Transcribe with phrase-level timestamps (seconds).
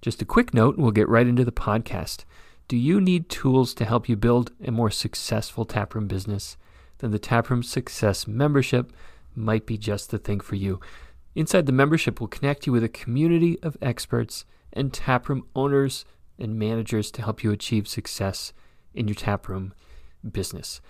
[0.00, 2.24] Just a quick note, and we'll get right into the podcast.
[2.68, 6.56] Do you need tools to help you build a more successful taproom business?
[6.98, 8.92] Then the Taproom Success membership
[9.34, 10.80] might be just the thing for you.
[11.34, 16.04] Inside the membership, we'll connect you with a community of experts and taproom owners
[16.38, 18.52] and managers to help you achieve success
[18.94, 19.72] in your taproom
[20.30, 20.80] business.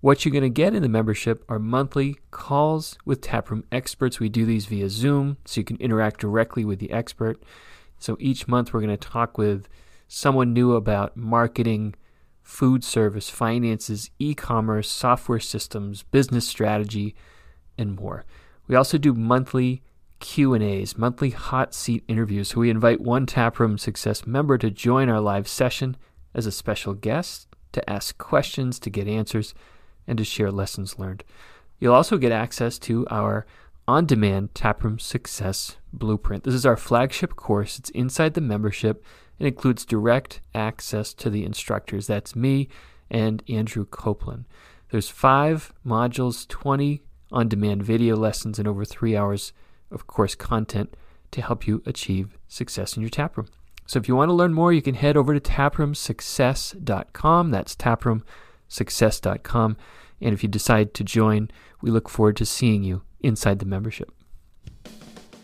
[0.00, 4.20] What you're going to get in the membership are monthly calls with taproom experts.
[4.20, 7.42] We do these via Zoom so you can interact directly with the expert.
[7.98, 9.68] So each month we're going to talk with
[10.08, 11.94] someone new about marketing,
[12.42, 17.14] food service, finances, e-commerce, software systems, business strategy,
[17.76, 18.24] and more.
[18.68, 19.82] We also do monthly
[20.20, 22.48] Q&As, monthly hot seat interviews.
[22.48, 25.96] So we invite one Taproom Success member to join our live session
[26.34, 29.54] as a special guest to ask questions, to get answers,
[30.06, 31.24] and to share lessons learned.
[31.78, 33.46] You'll also get access to our
[33.86, 36.44] on demand Taproom Success Blueprint.
[36.44, 37.78] This is our flagship course.
[37.78, 39.04] It's inside the membership
[39.38, 42.06] and includes direct access to the instructors.
[42.06, 42.68] That's me
[43.10, 44.44] and Andrew Copeland.
[44.90, 49.52] There's five modules, 20 on demand video lessons, and over three hours
[49.90, 50.94] of course content
[51.32, 53.48] to help you achieve success in your taproom.
[53.86, 57.50] So if you want to learn more, you can head over to taproomsuccess.com.
[57.50, 59.76] That's taproomsuccess.com.
[60.20, 61.50] And if you decide to join,
[61.80, 64.10] we look forward to seeing you inside the membership.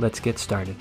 [0.00, 0.76] let's get started.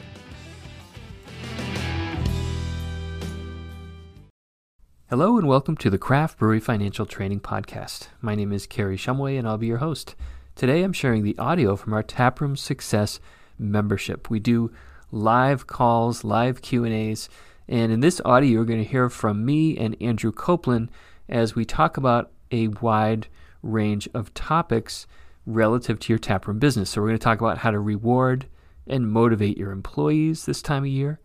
[5.10, 8.10] Hello and welcome to the Craft Brewery Financial Training Podcast.
[8.22, 10.16] My name is Kerry Shumway and I'll be your host.
[10.56, 13.20] Today I'm sharing the audio from our Taproom Success
[13.58, 14.30] membership.
[14.30, 14.72] We do
[15.12, 17.28] live calls, live Q&As,
[17.68, 20.92] and in this audio you're going to hear from me and Andrew Copeland
[21.28, 23.28] as we talk about a wide
[23.62, 25.08] range of topics
[25.46, 26.92] relative to your taproom business.
[26.92, 28.48] So, we're going to talk about how to reward
[28.90, 31.20] and motivate your employees this time of year.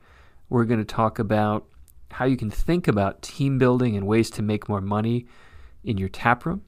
[0.48, 1.66] We're going to talk about
[2.12, 5.26] how you can think about team building and ways to make more money
[5.82, 6.62] in your taproom.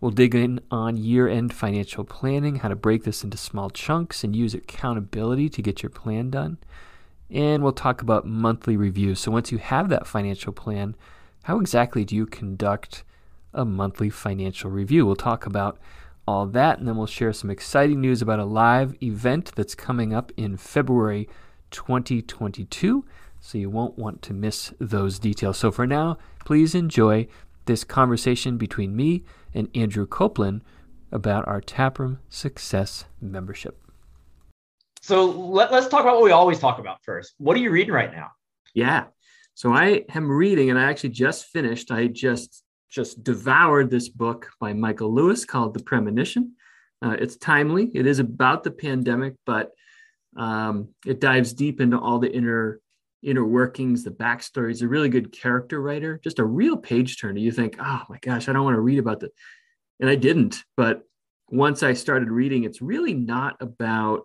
[0.00, 4.24] We'll dig in on year end financial planning, how to break this into small chunks
[4.24, 6.58] and use accountability to get your plan done.
[7.30, 9.20] And we'll talk about monthly reviews.
[9.20, 10.96] So, once you have that financial plan,
[11.44, 13.04] how exactly do you conduct
[13.52, 15.06] a monthly financial review.
[15.06, 15.78] We'll talk about
[16.26, 20.14] all that, and then we'll share some exciting news about a live event that's coming
[20.14, 21.28] up in February
[21.70, 23.04] 2022.
[23.40, 25.56] So you won't want to miss those details.
[25.56, 27.26] So for now, please enjoy
[27.64, 30.62] this conversation between me and Andrew Copeland
[31.10, 33.80] about our Taproom Success membership.
[35.00, 37.34] So let, us talk about what we always talk about first.
[37.38, 38.28] What are you reading right now?
[38.74, 39.04] Yeah.
[39.54, 41.90] So I am reading, and I actually just finished.
[41.90, 46.54] I just just devoured this book by Michael Lewis called The Premonition.
[47.02, 47.90] Uh, it's timely.
[47.94, 49.70] It is about the pandemic, but
[50.36, 52.80] um, it dives deep into all the inner
[53.22, 54.68] inner workings, the backstory.
[54.68, 57.38] He's a really good character writer, just a real page turner.
[57.38, 59.32] You think, oh my gosh, I don't want to read about that,
[60.00, 60.64] and I didn't.
[60.76, 61.02] But
[61.48, 64.22] once I started reading, it's really not about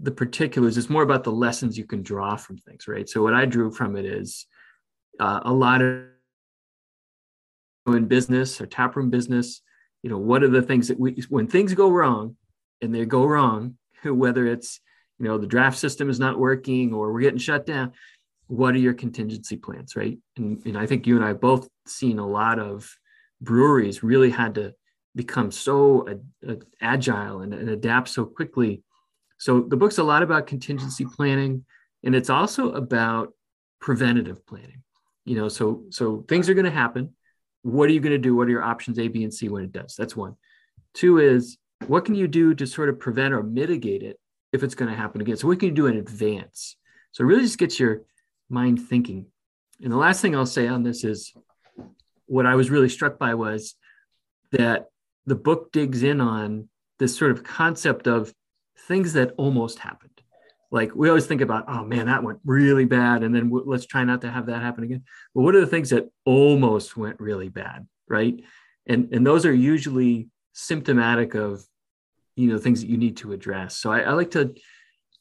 [0.00, 0.76] the particulars.
[0.76, 3.08] It's more about the lessons you can draw from things, right?
[3.08, 4.46] So what I drew from it is
[5.20, 6.04] uh, a lot of
[7.92, 9.60] in business or taproom business,
[10.02, 12.36] you know, what are the things that we, when things go wrong
[12.80, 14.80] and they go wrong, whether it's,
[15.18, 17.92] you know, the draft system is not working or we're getting shut down,
[18.46, 20.18] what are your contingency plans, right?
[20.36, 22.90] And, and I think you and I both seen a lot of
[23.40, 24.74] breweries really had to
[25.14, 26.08] become so
[26.48, 28.82] uh, agile and, and adapt so quickly.
[29.38, 31.64] So the book's a lot about contingency planning,
[32.02, 33.32] and it's also about
[33.80, 34.82] preventative planning.
[35.24, 37.14] You know, so so things are going to happen
[37.64, 38.36] what are you going to do?
[38.36, 39.96] What are your options A, B, and C when it does?
[39.96, 40.36] That's one.
[40.92, 41.56] Two is
[41.86, 44.20] what can you do to sort of prevent or mitigate it
[44.52, 45.38] if it's going to happen again?
[45.38, 46.76] So what can you do in advance?
[47.12, 48.02] So it really just gets your
[48.50, 49.26] mind thinking.
[49.82, 51.32] And the last thing I'll say on this is
[52.26, 53.74] what I was really struck by was
[54.52, 54.88] that
[55.24, 56.68] the book digs in on
[56.98, 58.32] this sort of concept of
[58.86, 60.13] things that almost happened
[60.74, 63.86] like we always think about oh man that went really bad and then w- let's
[63.86, 65.04] try not to have that happen again.
[65.34, 68.42] But what are the things that almost went really bad right?
[68.86, 71.64] And and those are usually symptomatic of
[72.36, 73.76] you know things that you need to address.
[73.76, 74.54] So i, I like to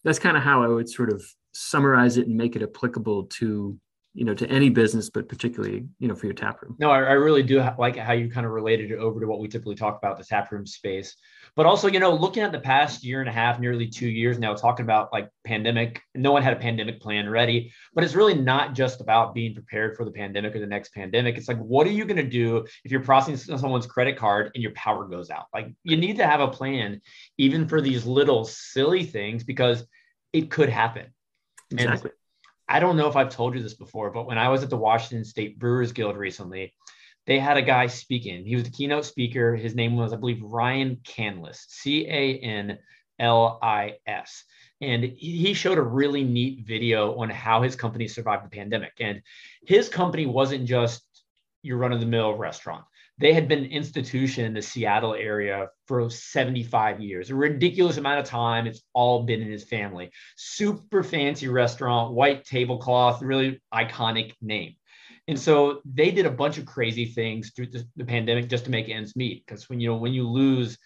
[0.03, 1.23] that's kind of how i would sort of
[1.53, 3.77] summarize it and make it applicable to
[4.15, 6.75] you know to any business but particularly you know for your tap room.
[6.79, 9.39] No i, I really do like how you kind of related it over to what
[9.39, 11.15] we typically talk about the tap room space.
[11.55, 14.37] But also you know looking at the past year and a half nearly two years
[14.37, 18.35] now talking about like pandemic no one had a pandemic plan ready but it's really
[18.35, 21.37] not just about being prepared for the pandemic or the next pandemic.
[21.37, 24.61] It's like what are you going to do if you're processing someone's credit card and
[24.61, 25.45] your power goes out?
[25.53, 27.01] Like you need to have a plan
[27.37, 29.85] even for these little silly things because
[30.33, 31.07] it could happen.
[31.71, 32.11] Exactly.
[32.11, 32.22] and
[32.67, 34.77] I don't know if I've told you this before, but when I was at the
[34.77, 36.73] Washington State Brewers Guild recently,
[37.25, 38.45] they had a guy speaking.
[38.45, 39.55] He was the keynote speaker.
[39.55, 42.79] His name was, I believe, Ryan Canlis, C A N
[43.19, 44.43] L I S.
[44.81, 48.91] And he showed a really neat video on how his company survived the pandemic.
[48.99, 49.21] And
[49.65, 51.03] his company wasn't just
[51.61, 52.83] your run of the mill restaurant
[53.23, 58.19] they had been an institution in the Seattle area for 75 years, a ridiculous amount
[58.19, 58.67] of time.
[58.67, 60.11] It's all been in his family.
[60.35, 64.75] Super fancy restaurant, white tablecloth, really iconic name.
[65.29, 68.71] And so they did a bunch of crazy things through the, the pandemic just to
[68.71, 69.45] make ends meet.
[69.45, 70.77] Because when you know when you lose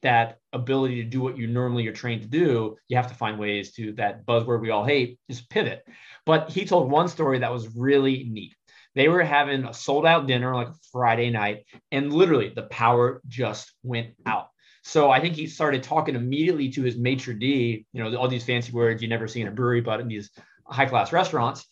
[0.00, 3.38] that ability to do what you normally are trained to do, you have to find
[3.38, 5.86] ways to that buzzword we all hate, just pivot.
[6.24, 8.54] But he told one story that was really neat.
[8.94, 13.20] They were having a sold out dinner like a Friday night, and literally the power
[13.26, 14.48] just went out.
[14.82, 18.44] So I think he started talking immediately to his maitre d, you know, all these
[18.44, 20.30] fancy words you never see in a brewery, but in these
[20.66, 21.66] high class restaurants.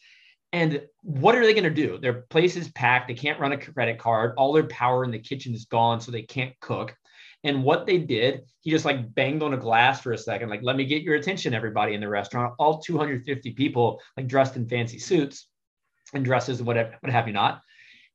[0.53, 1.99] And what are they going to do?
[1.99, 3.09] Their place is packed.
[3.09, 4.35] They can't run a credit card.
[4.37, 6.97] All their power in the kitchen is gone, so they can't cook.
[7.45, 10.61] And what they did, he just like banged on a glass for a second, like,
[10.63, 12.55] let me get your attention, everybody in the restaurant.
[12.59, 15.49] All 250 people, like dressed in fancy suits
[16.13, 17.63] and dresses and whatever, what have you not.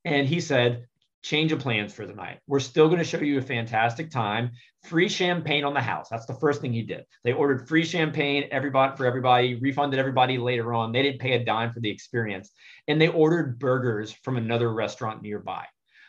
[0.06, 0.88] And he said,
[1.24, 2.40] change of plans for the night.
[2.48, 4.52] We're still going to show you a fantastic time.
[4.84, 6.08] Free champagne on the house.
[6.10, 7.06] That's the first thing he did.
[7.24, 10.92] They ordered free champagne everybody for everybody, refunded everybody later on.
[10.92, 12.52] They didn't pay a dime for the experience.
[12.88, 15.66] And they ordered burgers from another restaurant nearby.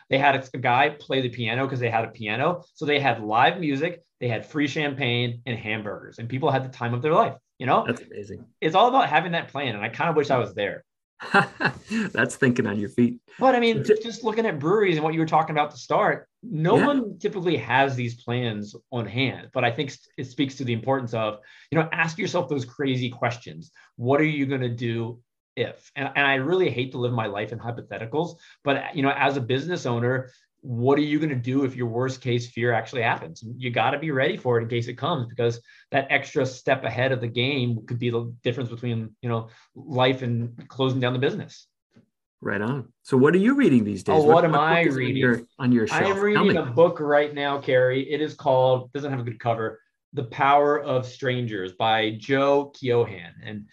[0.09, 2.63] They had a guy play the piano because they had a piano.
[2.73, 6.69] So they had live music, they had free champagne and hamburgers, and people had the
[6.69, 7.35] time of their life.
[7.57, 8.45] You know, that's amazing.
[8.61, 9.75] It's all about having that plan.
[9.75, 10.83] And I kind of wish I was there.
[12.11, 13.19] That's thinking on your feet.
[13.39, 16.27] But I mean, just looking at breweries and what you were talking about to start,
[16.43, 16.87] no yeah.
[16.87, 19.49] one typically has these plans on hand.
[19.53, 21.39] But I think it speaks to the importance of,
[21.71, 23.71] you know, ask yourself those crazy questions.
[23.97, 25.19] What are you going to do
[25.55, 25.91] if?
[25.95, 29.35] And, and I really hate to live my life in hypotheticals, but you know, as
[29.35, 30.29] a business owner,
[30.61, 33.43] what are you going to do if your worst case fear actually happens?
[33.57, 35.61] You got to be ready for it in case it comes because
[35.91, 40.21] that extra step ahead of the game could be the difference between, you know, life
[40.21, 41.67] and closing down the business.
[42.41, 42.91] Right on.
[43.03, 44.15] So what are you reading these days?
[44.15, 45.23] Oh, what, what am what I reading?
[45.23, 46.03] On your, on your shelf?
[46.03, 48.09] I am reading a book right now, Kerry.
[48.09, 49.79] It is called, doesn't have a good cover,
[50.13, 53.33] The Power of Strangers by Joe Keohane.
[53.43, 53.67] And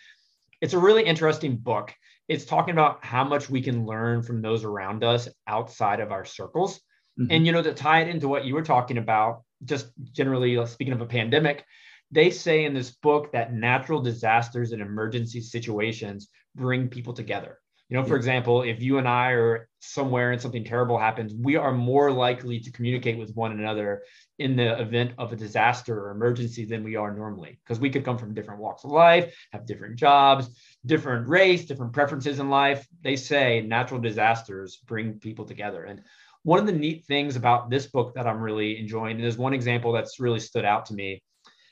[0.61, 1.95] it's a really interesting book
[2.29, 6.25] it's talking about how much we can learn from those around us outside of our
[6.25, 6.81] circles.
[7.19, 7.31] Mm-hmm.
[7.31, 10.93] And, you know, to tie it into what you were talking about, just generally speaking
[10.93, 11.65] of a pandemic,
[12.11, 17.59] they say in this book that natural disasters and emergency situations bring people together.
[17.89, 21.55] You know, for example, if you and I are somewhere and something terrible happens, we
[21.55, 24.03] are more likely to communicate with one another
[24.41, 28.05] in the event of a disaster or emergency than we are normally because we could
[28.05, 30.49] come from different walks of life, have different jobs,
[30.85, 32.85] different race, different preferences in life.
[33.03, 35.85] They say natural disasters bring people together.
[35.85, 36.03] And
[36.43, 39.55] one of the neat things about this book that I'm really enjoying, and there's one
[39.55, 41.23] example that's really stood out to me,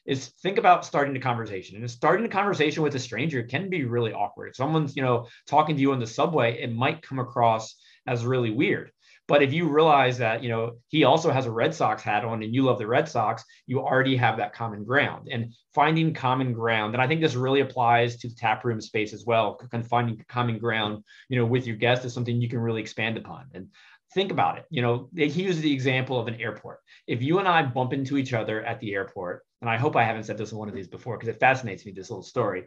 [0.07, 1.77] is think about starting a conversation.
[1.77, 4.49] And starting a conversation with a stranger can be really awkward.
[4.49, 7.75] If someone's, you know, talking to you on the subway, it might come across
[8.07, 8.91] as really weird.
[9.27, 12.43] But if you realize that, you know, he also has a Red Sox hat on
[12.43, 15.29] and you love the Red Sox, you already have that common ground.
[15.31, 19.15] And finding common ground, and I think this really applies to the tap room space
[19.15, 19.59] as well.
[19.89, 23.47] Finding common ground, you know, with your guest is something you can really expand upon.
[23.55, 23.69] And
[24.13, 24.67] think about it.
[24.69, 26.81] You know, he used the example of an airport.
[27.07, 30.05] If you and I bump into each other at the airport, and I hope I
[30.05, 32.65] haven't said this in one of these before because it fascinates me, this little story,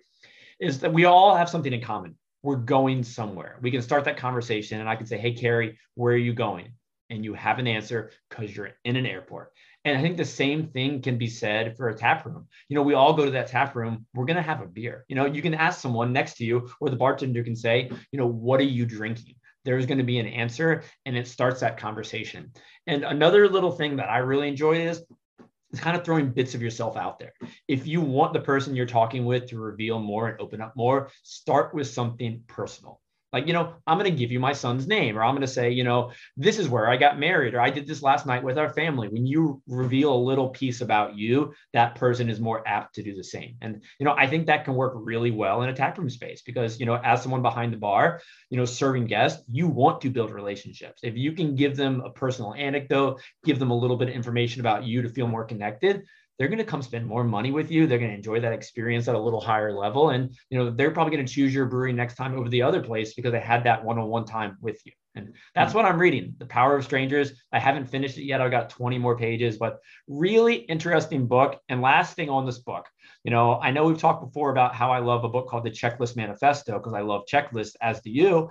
[0.60, 2.18] is that we all have something in common.
[2.42, 3.60] We're going somewhere.
[3.62, 6.72] We can start that conversation, and I can say, Hey, Kerry, where are you going?
[7.12, 9.51] And you have an answer because you're in an airport.
[9.86, 12.48] And I think the same thing can be said for a tap room.
[12.68, 15.06] You know, we all go to that tap room, we're going to have a beer.
[15.08, 18.18] You know, you can ask someone next to you, or the bartender can say, You
[18.18, 19.36] know, what are you drinking?
[19.66, 22.54] there's going to be an answer and it starts that conversation.
[22.88, 25.04] And another little thing that I really enjoy is
[25.77, 27.34] kind of throwing bits of yourself out there.
[27.67, 31.10] If you want the person you're talking with to reveal more and open up more,
[31.24, 33.01] start with something personal.
[33.34, 35.48] Like, you know, I'm going to give you my son's name, or I'm going to
[35.48, 38.43] say, you know, this is where I got married, or I did this last night
[38.43, 39.10] with our family.
[39.10, 43.15] When you reveal a little piece about you, that person is more apt to do
[43.15, 43.57] the same.
[43.62, 46.41] And, you know, I think that can work really well in a tap room space
[46.41, 50.10] because, you know, as someone behind the bar, you know, serving guests, you want to
[50.10, 51.01] build relationships.
[51.03, 54.62] If you can give them a personal anecdote, give them a little bit of information
[54.62, 56.05] about you to feel more connected,
[56.38, 57.88] they're going to come spend more money with you.
[57.88, 60.10] They're going to enjoy that experience at a little higher level.
[60.10, 62.82] And, you know, they're probably going to choose your brewery next time over the other
[62.82, 64.91] place because they had that one-on-one time with you.
[65.15, 65.77] And that's mm-hmm.
[65.77, 66.36] what I'm reading.
[66.38, 67.34] The Power of Strangers.
[67.51, 68.39] I haven't finished it yet.
[68.39, 71.60] I've got 20 more pages, but really interesting book.
[71.70, 72.86] And last thing on this book,
[73.24, 75.72] you know, I know we've talked before about how I love a book called the
[75.72, 78.50] Checklist Manifesto because I love checklists, as do you.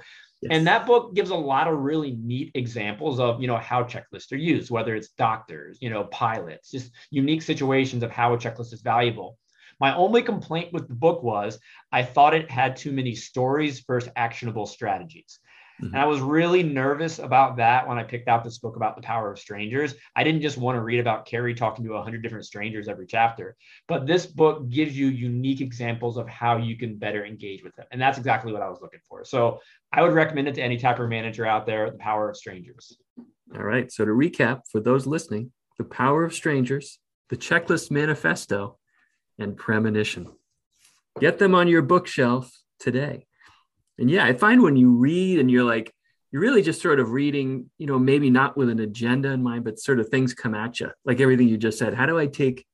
[0.50, 4.32] And that book gives a lot of really neat examples of, you know, how checklists
[4.32, 8.72] are used, whether it's doctors, you know, pilots, just unique situations of how a checklist
[8.72, 9.38] is valuable.
[9.80, 11.58] My only complaint with the book was
[11.92, 15.38] I thought it had too many stories versus actionable strategies.
[15.82, 15.94] Mm-hmm.
[15.94, 19.02] And I was really nervous about that when I picked out this book about the
[19.02, 19.94] power of strangers.
[20.14, 23.56] I didn't just want to read about Carrie talking to 100 different strangers every chapter,
[23.88, 27.86] but this book gives you unique examples of how you can better engage with them.
[27.90, 29.24] And that's exactly what I was looking for.
[29.24, 29.60] So
[29.92, 32.96] I would recommend it to any tapper manager out there, The Power of Strangers.
[33.54, 33.90] All right.
[33.92, 38.78] So to recap, for those listening, The Power of Strangers, The Checklist Manifesto,
[39.38, 40.32] and Premonition.
[41.20, 43.25] Get them on your bookshelf today.
[43.98, 45.92] And yeah, I find when you read and you're like,
[46.30, 49.64] you're really just sort of reading, you know, maybe not with an agenda in mind,
[49.64, 51.94] but sort of things come at you, like everything you just said.
[51.94, 52.66] How do I take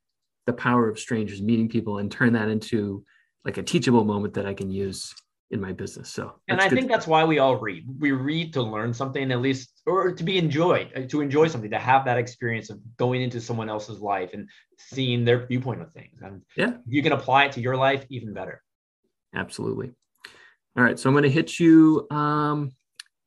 [0.45, 3.05] the power of strangers, meeting people, and turn that into
[3.45, 5.13] like a teachable moment that I can use
[5.51, 6.09] in my business.
[6.09, 7.85] So, and I think that's why we all read.
[7.99, 11.69] We read to learn something, at least, or to be enjoyed, uh, to enjoy something,
[11.69, 14.49] to have that experience of going into someone else's life and
[14.79, 16.21] seeing their viewpoint of things.
[16.21, 18.63] And yeah, you can apply it to your life even better.
[19.35, 19.91] Absolutely.
[20.75, 22.07] All right, so I'm going to hit you.
[22.09, 22.71] Um,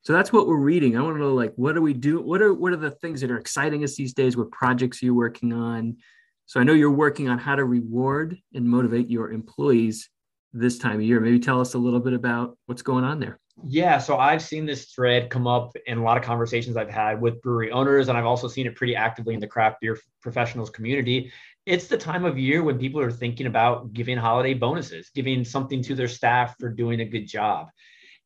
[0.01, 0.97] so that's what we're reading.
[0.97, 2.21] I want to know, like, what do we do?
[2.21, 4.35] What are what are the things that are exciting us these days?
[4.37, 5.97] What projects are you working on?
[6.45, 10.09] So I know you're working on how to reward and motivate your employees
[10.53, 11.19] this time of year.
[11.19, 13.39] Maybe tell us a little bit about what's going on there.
[13.65, 17.19] Yeah, so I've seen this thread come up in a lot of conversations I've had
[17.19, 20.69] with brewery owners, and I've also seen it pretty actively in the craft beer professionals
[20.69, 21.31] community.
[21.67, 25.83] It's the time of year when people are thinking about giving holiday bonuses, giving something
[25.83, 27.67] to their staff for doing a good job.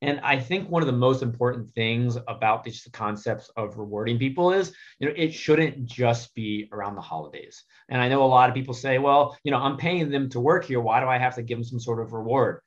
[0.03, 4.53] And I think one of the most important things about these concepts of rewarding people
[4.53, 7.63] is, you know, it shouldn't just be around the holidays.
[7.89, 10.39] And I know a lot of people say, well, you know, I'm paying them to
[10.39, 10.79] work here.
[10.79, 12.61] Why do I have to give them some sort of reward?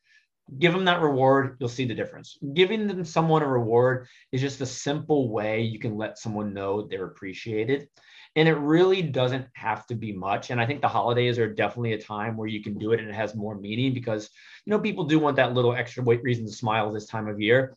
[0.59, 2.37] Give them that reward, you'll see the difference.
[2.53, 6.83] Giving them someone a reward is just a simple way you can let someone know
[6.83, 7.87] they're appreciated.
[8.37, 10.51] And it really doesn't have to be much.
[10.51, 13.09] And I think the holidays are definitely a time where you can do it and
[13.09, 14.29] it has more meaning because,
[14.65, 17.41] you know, people do want that little extra weight reason to smile this time of
[17.41, 17.77] year.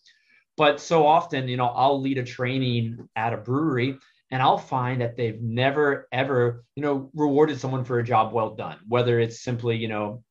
[0.55, 3.99] But so often, you know, I'll lead a training at a brewery
[4.31, 8.55] and I'll find that they've never, ever, you know, rewarded someone for a job well
[8.55, 10.23] done, whether it's simply, you know,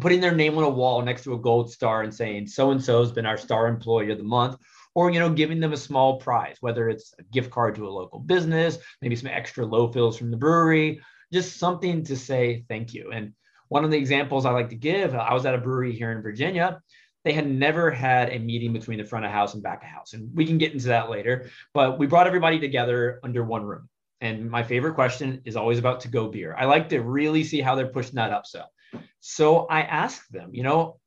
[0.00, 2.82] putting their name on a wall next to a gold star and saying so and
[2.82, 4.56] so has been our star employee of the month
[4.94, 7.90] or you know giving them a small prize whether it's a gift card to a
[7.90, 11.00] local business maybe some extra low fills from the brewery
[11.32, 13.10] just something to say thank you.
[13.10, 13.32] And
[13.68, 16.22] one of the examples i like to give i was at a brewery here in
[16.22, 16.80] virginia.
[17.24, 20.12] They had never had a meeting between the front of house and back of house
[20.12, 23.88] and we can get into that later but we brought everybody together under one room
[24.20, 26.54] and my favorite question is always about to go beer.
[26.56, 28.64] I like to really see how they're pushing that up so
[29.20, 30.98] so i asked them you know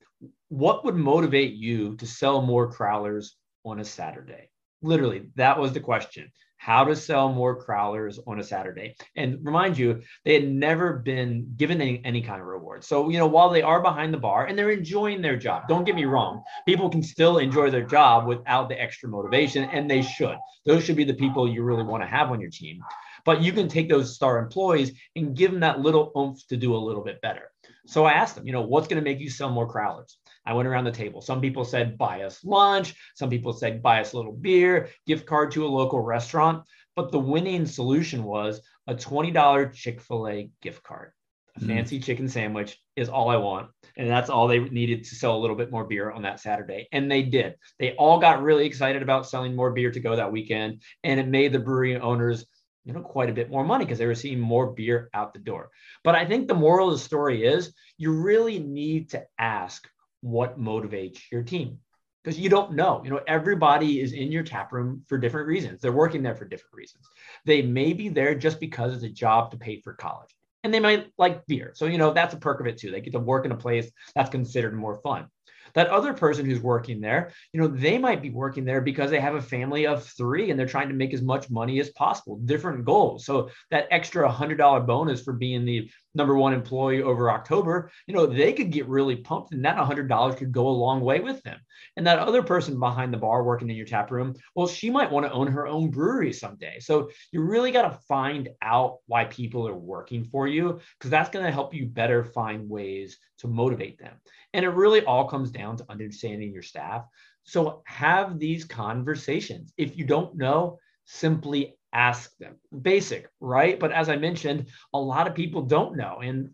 [0.50, 3.32] what would motivate you to sell more crowlers
[3.66, 4.50] on a Saturday?
[4.82, 6.32] Literally, that was the question.
[6.58, 8.96] How to sell more crowlers on a Saturday.
[9.16, 12.84] And remind you, they had never been given any, any kind of reward.
[12.84, 15.84] So, you know, while they are behind the bar and they're enjoying their job, don't
[15.84, 20.02] get me wrong, people can still enjoy their job without the extra motivation, and they
[20.02, 20.38] should.
[20.66, 22.80] Those should be the people you really want to have on your team.
[23.26, 26.76] But you can take those star employees and give them that little oomph to do
[26.76, 27.52] a little bit better.
[27.88, 30.16] So I asked them, you know, what's going to make you sell more crowlers?
[30.46, 31.22] I went around the table.
[31.22, 32.96] Some people said, buy us lunch.
[33.16, 36.64] Some people said, buy us a little beer, gift card to a local restaurant.
[36.96, 41.12] But the winning solution was a $20 Chick fil A gift card.
[41.58, 41.68] A mm.
[41.68, 43.70] fancy chicken sandwich is all I want.
[43.98, 46.88] And that's all they needed to sell a little bit more beer on that Saturday.
[46.92, 47.56] And they did.
[47.80, 50.82] They all got really excited about selling more beer to go that weekend.
[51.04, 52.46] And it made the brewery owners
[52.86, 55.40] you know quite a bit more money because they were seeing more beer out the
[55.40, 55.72] door
[56.04, 59.90] but i think the moral of the story is you really need to ask
[60.26, 61.78] what motivates your team.
[62.24, 65.82] Because you don't know you know everybody is in your tap room for different reasons.
[65.82, 67.08] They're working there for different reasons.
[67.46, 70.80] They may be there just because it's a job to pay for college and they
[70.80, 71.74] might like beer.
[71.76, 72.90] So you know that's a perk of it too.
[72.90, 75.28] They get to work in a place that's considered more fun.
[75.76, 79.20] That other person who's working there, you know, they might be working there because they
[79.20, 82.38] have a family of three and they're trying to make as much money as possible,
[82.38, 83.26] different goals.
[83.26, 88.26] So that extra $100 bonus for being the number one employee over October, you know,
[88.26, 91.60] they could get really pumped and that $100 could go a long way with them.
[91.98, 95.12] And that other person behind the bar working in your tap room, well, she might
[95.12, 96.80] want to own her own brewery someday.
[96.80, 101.30] So you really got to find out why people are working for you because that's
[101.30, 104.14] going to help you better find ways to motivate them.
[104.54, 107.06] And it really all comes down to understanding your staff.
[107.44, 109.74] So have these conversations.
[109.78, 112.56] If you don't know, simply ask them.
[112.82, 113.80] Basic, right?
[113.80, 116.20] But as I mentioned, a lot of people don't know.
[116.22, 116.52] And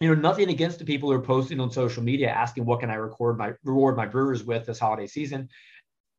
[0.00, 2.90] you know, nothing against the people who are posting on social media asking what can
[2.90, 5.48] I record my reward my brewers with this holiday season.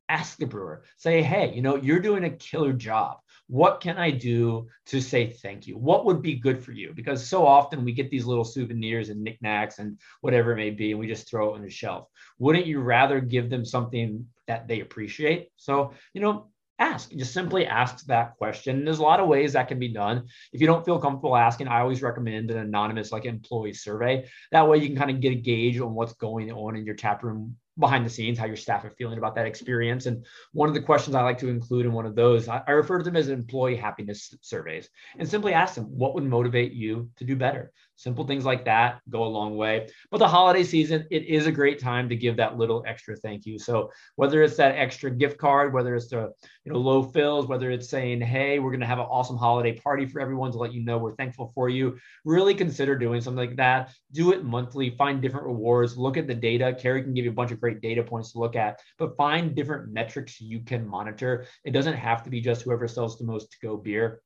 [0.08, 0.84] Ask the brewer.
[0.96, 3.18] Say, hey, you know, you're doing a killer job.
[3.46, 5.76] What can I do to say thank you?
[5.76, 6.92] What would be good for you?
[6.94, 10.92] Because so often we get these little souvenirs and knickknacks and whatever it may be,
[10.92, 12.06] and we just throw it on the shelf.
[12.38, 15.48] Wouldn't you rather give them something that they appreciate?
[15.56, 16.50] So, you know,
[16.80, 17.10] ask.
[17.10, 18.78] Just simply ask that question.
[18.78, 20.26] And there's a lot of ways that can be done.
[20.52, 24.26] If you don't feel comfortable asking, I always recommend an anonymous like employee survey.
[24.50, 26.96] That way you can kind of get a gauge on what's going on in your
[26.96, 30.06] tap room behind the scenes, how your staff are feeling about that experience.
[30.06, 32.72] And one of the questions I like to include in one of those, I, I
[32.72, 37.10] refer to them as employee happiness surveys and simply ask them, what would motivate you
[37.16, 37.72] to do better?
[38.00, 39.86] Simple things like that go a long way.
[40.10, 43.44] But the holiday season, it is a great time to give that little extra thank
[43.44, 43.58] you.
[43.58, 46.32] So whether it's that extra gift card, whether it's the
[46.64, 49.78] you know low fills, whether it's saying, hey, we're going to have an awesome holiday
[49.78, 53.48] party for everyone to let you know we're thankful for you, really consider doing something
[53.48, 53.92] like that.
[54.12, 56.74] Do it monthly, find different rewards, look at the data.
[56.80, 59.54] Kerry can give you a bunch of great data points to look at, but find
[59.54, 61.44] different metrics you can monitor.
[61.66, 64.22] It doesn't have to be just whoever sells the most to go beer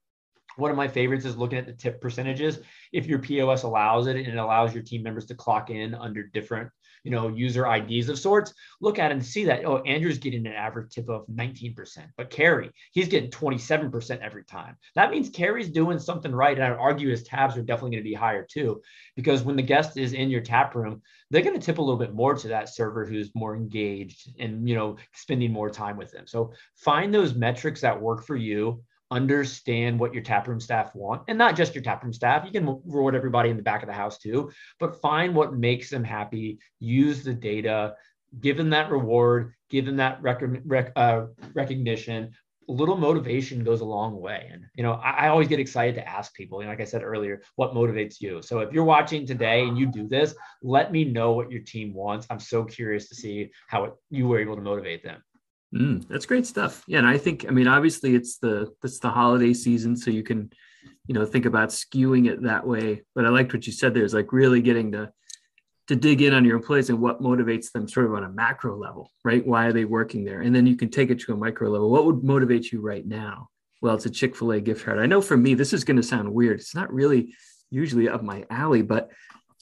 [0.56, 2.60] one of my favorites is looking at the tip percentages.
[2.92, 6.22] If your POS allows it and it allows your team members to clock in under
[6.22, 6.70] different,
[7.02, 10.46] you know, user IDs of sorts, look at it and see that, oh, Andrew's getting
[10.46, 11.74] an average tip of 19%,
[12.16, 14.76] but Kerry, he's getting 27% every time.
[14.94, 16.56] That means Kerry's doing something right.
[16.56, 18.80] And I'd argue his tabs are definitely going to be higher too,
[19.16, 21.98] because when the guest is in your tap room, they're going to tip a little
[21.98, 26.10] bit more to that server who's more engaged and, you know, spending more time with
[26.10, 26.26] them.
[26.26, 31.36] So find those metrics that work for you understand what your taproom staff want and
[31.36, 34.18] not just your taproom staff you can reward everybody in the back of the house
[34.18, 34.50] too
[34.80, 37.94] but find what makes them happy use the data
[38.40, 42.32] give them that reward give them that rec- rec- uh, recognition.
[42.68, 45.96] A little motivation goes a long way and you know I, I, always get excited
[45.96, 48.40] to ask people and like i said earlier what motivates you?
[48.40, 51.92] So if you're watching today and you do this let me know what your team
[51.92, 52.26] wants.
[52.30, 55.22] I'm so curious to see how it, you were able to motivate them
[55.74, 56.84] Mm, that's great stuff.
[56.86, 60.22] Yeah, and I think I mean obviously it's the it's the holiday season, so you
[60.22, 60.50] can
[61.06, 63.02] you know think about skewing it that way.
[63.14, 65.10] But I liked what you said there is like really getting to
[65.88, 68.76] to dig in on your employees and what motivates them sort of on a macro
[68.76, 69.46] level, right?
[69.46, 70.40] Why are they working there?
[70.40, 71.90] And then you can take it to a micro level.
[71.90, 73.48] What would motivate you right now?
[73.82, 74.98] Well, it's a Chick fil A gift card.
[74.98, 76.58] I know for me, this is going to sound weird.
[76.60, 77.34] It's not really
[77.70, 79.10] usually up my alley, but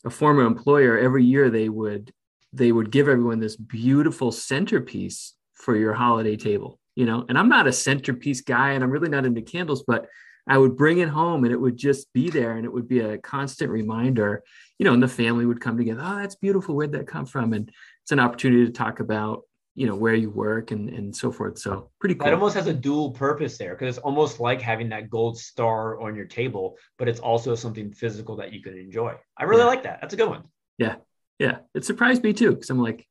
[0.05, 2.13] a former employer, every year they would
[2.53, 7.25] they would give everyone this beautiful centerpiece for your holiday table, you know.
[7.29, 10.09] And I'm not a centerpiece guy and I'm really not into candles, but
[10.47, 12.99] I would bring it home and it would just be there and it would be
[12.99, 14.43] a constant reminder,
[14.79, 16.03] you know, and the family would come together.
[16.05, 16.75] Oh, that's beautiful.
[16.75, 17.53] Where'd that come from?
[17.53, 17.71] And
[18.03, 19.43] it's an opportunity to talk about,
[19.77, 21.59] you know, where you work and, and so forth.
[21.59, 22.27] So pretty cool.
[22.27, 26.01] It almost has a dual purpose there because it's almost like having that gold star
[26.01, 29.15] on your table, but it's also something physical that you can enjoy.
[29.39, 29.67] I really yeah.
[29.67, 30.01] like that.
[30.01, 30.43] That's a good one.
[30.77, 30.97] Yeah.
[31.39, 31.59] Yeah.
[31.73, 32.57] It surprised me too.
[32.57, 33.07] Cause I'm like,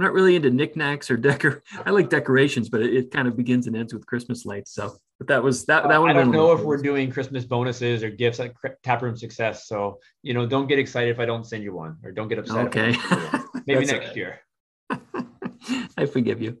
[0.00, 1.62] I'm not really into knickknacks or decor.
[1.84, 4.72] I like decorations, but it, it, kind of begins and ends with Christmas lights.
[4.72, 5.82] So, but that was that.
[5.82, 6.08] That uh, one.
[6.08, 9.68] I don't know if we're doing Christmas bonuses or gifts at Taproom Success.
[9.68, 12.38] So, you know, don't get excited if I don't send you one, or don't get
[12.38, 12.68] upset.
[12.68, 12.96] Okay.
[13.66, 14.40] Maybe next year.
[15.98, 16.56] I forgive you.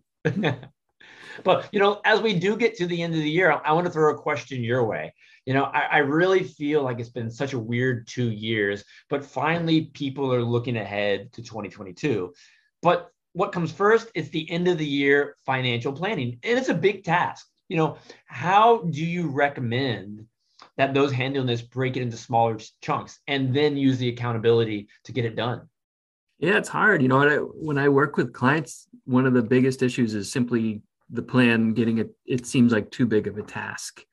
[1.42, 3.86] but you know, as we do get to the end of the year, I want
[3.86, 5.14] to throw a question your way.
[5.46, 9.24] You know, I, I really feel like it's been such a weird two years, but
[9.24, 12.34] finally people are looking ahead to 2022.
[12.82, 16.38] But what comes first it's the end of the year financial planning.
[16.42, 17.46] And it's a big task.
[17.68, 20.26] You know how do you recommend
[20.76, 25.12] that those handling this break it into smaller chunks and then use the accountability to
[25.12, 25.68] get it done?
[26.38, 27.02] Yeah it's hard.
[27.02, 30.32] You know when I, when I work with clients one of the biggest issues is
[30.32, 34.04] simply the plan getting it it seems like too big of a task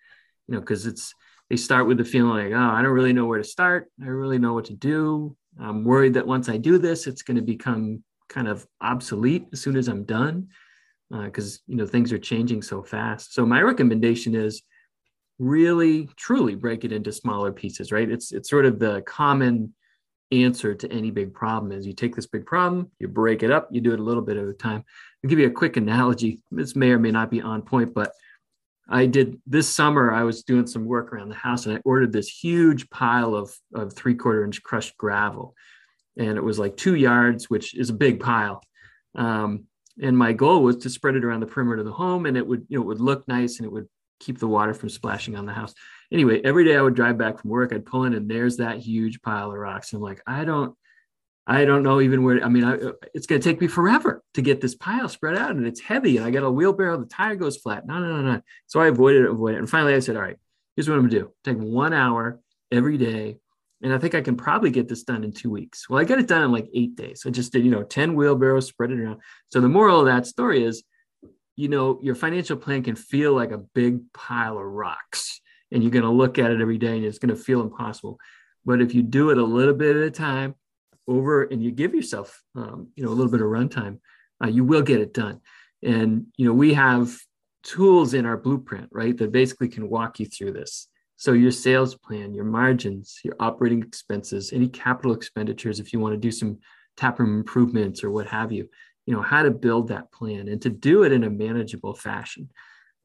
[0.47, 1.13] you know because it's
[1.49, 3.89] they start with the feeling like oh i don't really know where to start.
[4.01, 5.35] I really know what to do.
[5.59, 9.61] I'm worried that once i do this it's going to become kind of obsolete as
[9.61, 10.47] soon as I'm done
[11.09, 13.33] because uh, you know things are changing so fast.
[13.33, 14.61] So my recommendation is
[15.39, 17.91] really truly break it into smaller pieces.
[17.91, 18.09] Right?
[18.09, 19.73] It's it's sort of the common
[20.31, 23.69] answer to any big problem is you take this big problem, you break it up,
[23.71, 24.83] you do it a little bit at a time.
[25.23, 26.41] I'll give you a quick analogy.
[26.51, 28.11] This may or may not be on point, but
[28.89, 32.13] I did this summer, I was doing some work around the house and I ordered
[32.13, 35.55] this huge pile of, of three quarter inch crushed gravel.
[36.17, 38.63] And it was like two yards, which is a big pile.
[39.15, 39.65] Um,
[40.01, 42.45] and my goal was to spread it around the perimeter of the home and it
[42.45, 43.87] would, you know, it would look nice and it would
[44.19, 45.73] keep the water from splashing on the house.
[46.11, 48.77] Anyway, every day I would drive back from work, I'd pull in and there's that
[48.77, 49.93] huge pile of rocks.
[49.93, 50.75] I'm like, I don't,
[51.47, 52.43] I don't know even where.
[52.43, 52.77] I mean, I,
[53.13, 56.17] it's going to take me forever to get this pile spread out, and it's heavy,
[56.17, 56.97] and I got a wheelbarrow.
[56.99, 57.87] The tire goes flat.
[57.87, 58.41] No, no, no, no.
[58.65, 60.35] So I avoided it, avoided it, and finally I said, all right,
[60.75, 63.37] here's what I'm going to do: take one hour every day,
[63.81, 65.89] and I think I can probably get this done in two weeks.
[65.89, 67.23] Well, I got it done in like eight days.
[67.25, 69.21] I just did, you know, ten wheelbarrows, spread it around.
[69.51, 70.83] So the moral of that story is,
[71.55, 75.91] you know, your financial plan can feel like a big pile of rocks, and you're
[75.91, 78.19] going to look at it every day, and it's going to feel impossible.
[78.65, 80.55] But if you do it a little bit at a time
[81.07, 83.99] over and you give yourself um, you know a little bit of runtime
[84.43, 85.39] uh, you will get it done
[85.81, 87.17] and you know we have
[87.63, 91.95] tools in our blueprint right that basically can walk you through this so your sales
[91.95, 96.57] plan your margins your operating expenses any capital expenditures if you want to do some
[96.95, 98.67] taproom improvements or what have you
[99.05, 102.49] you know how to build that plan and to do it in a manageable fashion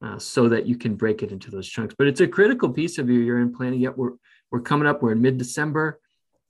[0.03, 1.95] uh, so that you can break it into those chunks.
[1.97, 3.79] But it's a critical piece of your year-end planning.
[3.79, 4.11] Yet we're
[4.51, 5.99] we're coming up we're in mid-december.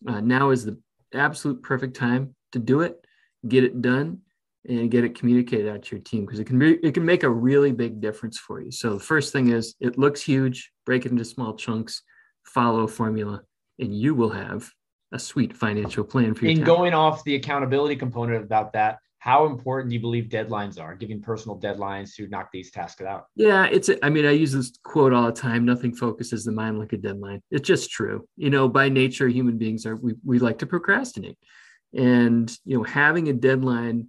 [0.08, 0.78] Uh, now is the
[1.14, 2.98] absolute perfect time to do it,
[3.48, 4.20] get it done,
[4.68, 7.24] and get it communicated out to your team because it can be, it can make
[7.24, 8.72] a really big difference for you.
[8.72, 12.02] So the first thing is it looks huge, break it into small chunks,
[12.46, 13.42] follow a formula,
[13.80, 14.70] and you will have
[15.12, 16.52] a sweet financial plan for you.
[16.52, 20.96] And going off the accountability component about that, how important do you believe deadlines are?
[20.96, 23.28] Giving personal deadlines to knock these tasks out.
[23.38, 26.78] Yeah it's i mean i use this quote all the time nothing focuses the mind
[26.78, 27.42] like a deadline.
[27.50, 28.28] It's just true.
[28.36, 31.38] You know by nature human beings are we, we like to procrastinate.
[31.94, 34.08] And you know having a deadline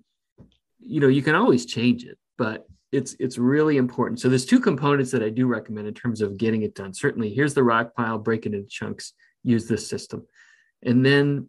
[0.86, 4.60] you know you can always change it but it's it's really important so there's two
[4.60, 7.94] components that i do recommend in terms of getting it done certainly here's the rock
[7.94, 10.24] pile break it into chunks use this system
[10.82, 11.48] and then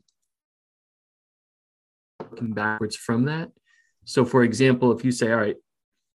[2.36, 3.50] working backwards from that.
[4.06, 5.56] So, for example, if you say, "All right,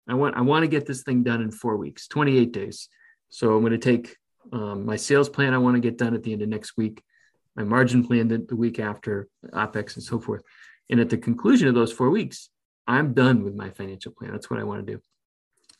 [0.09, 2.89] I want I want to get this thing done in four weeks, 28 days,"
[3.29, 4.17] so I'm going to take
[4.53, 5.55] um, my sales plan.
[5.55, 7.03] I want to get done at the end of next week,
[7.55, 10.43] my margin plan the, the week after, OPEX, and so forth.
[10.91, 12.49] And at the conclusion of those four weeks,
[12.87, 14.33] I'm done with my financial plan.
[14.33, 15.01] That's what I want to do.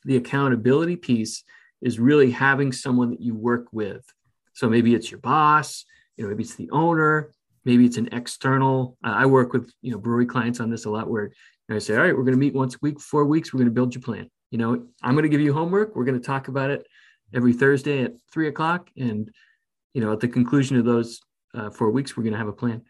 [0.05, 1.45] The accountability piece
[1.81, 4.05] is really having someone that you work with.
[4.55, 5.85] So maybe it's your boss,
[6.17, 7.33] you know, maybe it's the owner,
[7.67, 10.91] maybe it's an external uh, i work with you know brewery clients on this a
[10.91, 11.31] lot where
[11.69, 13.69] i say all right we're going to meet once a week four weeks we're going
[13.69, 16.27] to build your plan you know i'm going to give you homework we're going to
[16.27, 16.87] talk about it
[17.35, 19.31] every thursday at three o'clock and
[19.93, 21.21] you know at the conclusion of those
[21.55, 22.81] uh, four weeks we're going to have a plan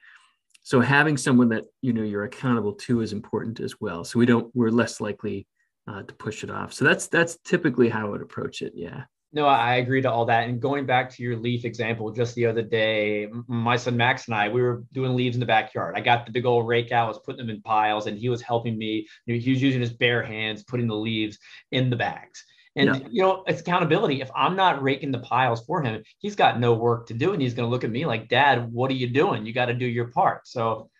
[0.67, 4.27] so having someone that you know you're accountable to is important as well so we
[4.27, 5.47] don't we're less likely
[5.89, 9.05] uh, to push it off so that's that's typically how i would approach it yeah
[9.33, 10.49] no, I agree to all that.
[10.49, 14.35] And going back to your leaf example, just the other day, my son Max and
[14.35, 15.95] I, we were doing leaves in the backyard.
[15.95, 18.31] I got the big old rake out, i was putting them in piles, and he
[18.31, 19.07] was helping me.
[19.27, 21.39] He was using his bare hands, putting the leaves
[21.71, 22.43] in the bags.
[22.77, 23.09] And yeah.
[23.11, 24.21] you know, it's accountability.
[24.21, 27.41] If I'm not raking the piles for him, he's got no work to do, and
[27.41, 29.47] he's going to look at me like, "Dad, what are you doing?
[29.47, 30.91] You got to do your part." So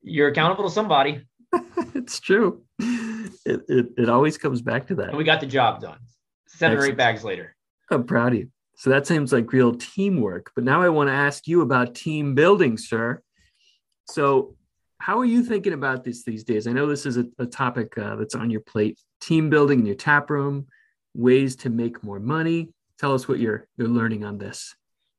[0.00, 1.22] you're accountable to somebody.
[1.94, 2.62] it's true.
[2.78, 5.08] It, it it always comes back to that.
[5.08, 5.98] And we got the job done.
[6.48, 6.90] Seven Excellent.
[6.90, 7.56] or eight bags later.
[7.90, 8.50] I'm proud of you.
[8.76, 10.50] So that seems like real teamwork.
[10.54, 13.22] But now I want to ask you about team building, sir.
[14.08, 14.56] So,
[14.98, 16.66] how are you thinking about this these days?
[16.66, 19.00] I know this is a, a topic uh, that's on your plate.
[19.20, 20.66] Team building in your tap room,
[21.14, 22.70] ways to make more money.
[22.98, 24.74] Tell us what you're you're learning on this.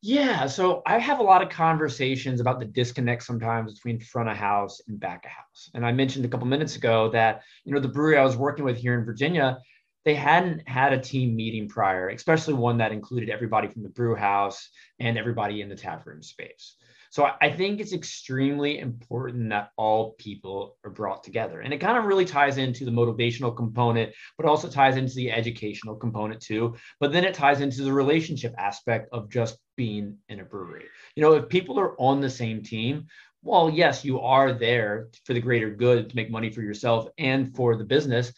[0.06, 4.36] Yeah, so I have a lot of conversations about the disconnect sometimes between front of
[4.36, 5.70] house and back of house.
[5.74, 8.66] And I mentioned a couple minutes ago that you know the brewery I was working
[8.66, 9.60] with here in Virginia,
[10.04, 14.16] they hadn't had a team meeting prior, especially one that included everybody from the brew
[14.16, 16.76] house and everybody in the tap room space.
[17.14, 21.62] So I think it's extremely important that all people are brought together.
[21.62, 25.32] And it kind of really ties into the motivational component, but also ties into the
[25.32, 26.76] educational component too.
[27.00, 30.86] But then it ties into the relationship aspect of just being in a brewery.
[31.16, 33.06] You know, if people are on the same team,
[33.44, 37.56] well, yes, you are there for the greater good to make money for yourself and
[37.56, 38.34] for the business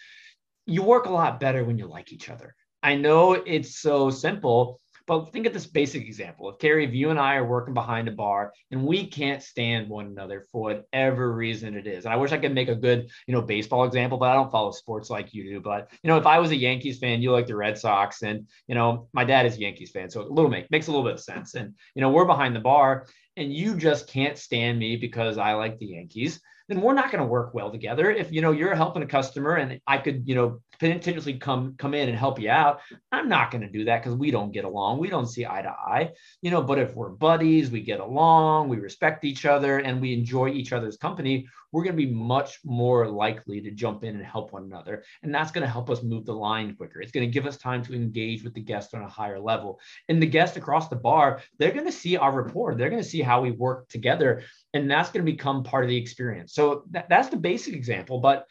[0.66, 2.56] you work a lot better when you like each other.
[2.82, 6.50] I know it's so simple, but think of this basic example.
[6.50, 9.89] If Kerry, if you and I are working behind a bar and we can't stand
[9.89, 13.10] one another for whatever reason it is, and I wish I could make a good,
[13.28, 15.62] you know, baseball example, but I don't follow sports like you do.
[15.62, 18.48] But you know, if I was a Yankees fan, you like the Red Sox, and
[18.68, 21.06] you know, my dad is a Yankees fan, so a little make makes a little
[21.06, 21.56] bit of sense.
[21.56, 25.54] And you know, we're behind the bar, and you just can't stand me because I
[25.54, 28.10] like the Yankees, then we're not going to work well together.
[28.10, 31.94] If you know you're helping a customer and I could, you know, potentially come come
[31.94, 34.66] in and help you out, I'm not going to do that because we don't get
[34.66, 35.00] along.
[35.00, 36.12] We don't see eye to eye,
[36.42, 36.62] you know.
[36.62, 40.74] But if we're buddies, we get along, we respect each other, and we enjoy each
[40.74, 44.64] other's company, we're going to be much more likely to jump in and help one
[44.64, 47.02] another, and that's going to help us move the line quicker.
[47.02, 49.80] It's going to give us time to engage with the guest on a higher level,
[50.08, 52.76] and the guest across the bar, they're going to see our rapport.
[52.76, 55.90] They're going to see how we work together, and that's going to become part of
[55.90, 56.54] the experience.
[56.54, 58.20] So that, that's the basic example.
[58.20, 58.46] But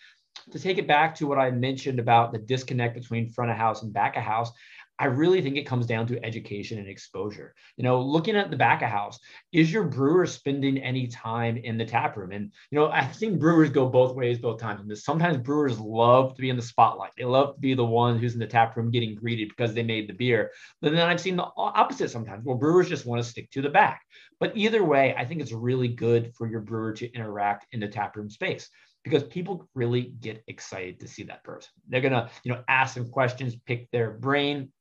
[0.51, 3.83] to take it back to what I mentioned about the disconnect between front of house
[3.83, 4.53] and back of house,
[4.97, 7.55] I really think it comes down to education and exposure.
[7.77, 9.19] You know, looking at the back of house,
[9.53, 12.31] is your brewer spending any time in the tap room?
[12.31, 14.81] And you know, I've seen brewers go both ways both times.
[14.81, 17.11] And sometimes brewers love to be in the spotlight.
[17.19, 19.83] They love to be the one who's in the tap room getting greeted because they
[19.83, 20.53] made the beer.
[20.81, 22.45] But then I've seen the opposite sometimes.
[22.45, 24.03] Well, brewers just want to stick to the back.
[24.39, 27.89] But either way, I think it's really good for your brewer to interact in the
[27.89, 28.71] tap room space
[29.05, 31.71] because people really get excited to see that person.
[31.89, 34.73] They're gonna, you know, ask them questions, pick their brain,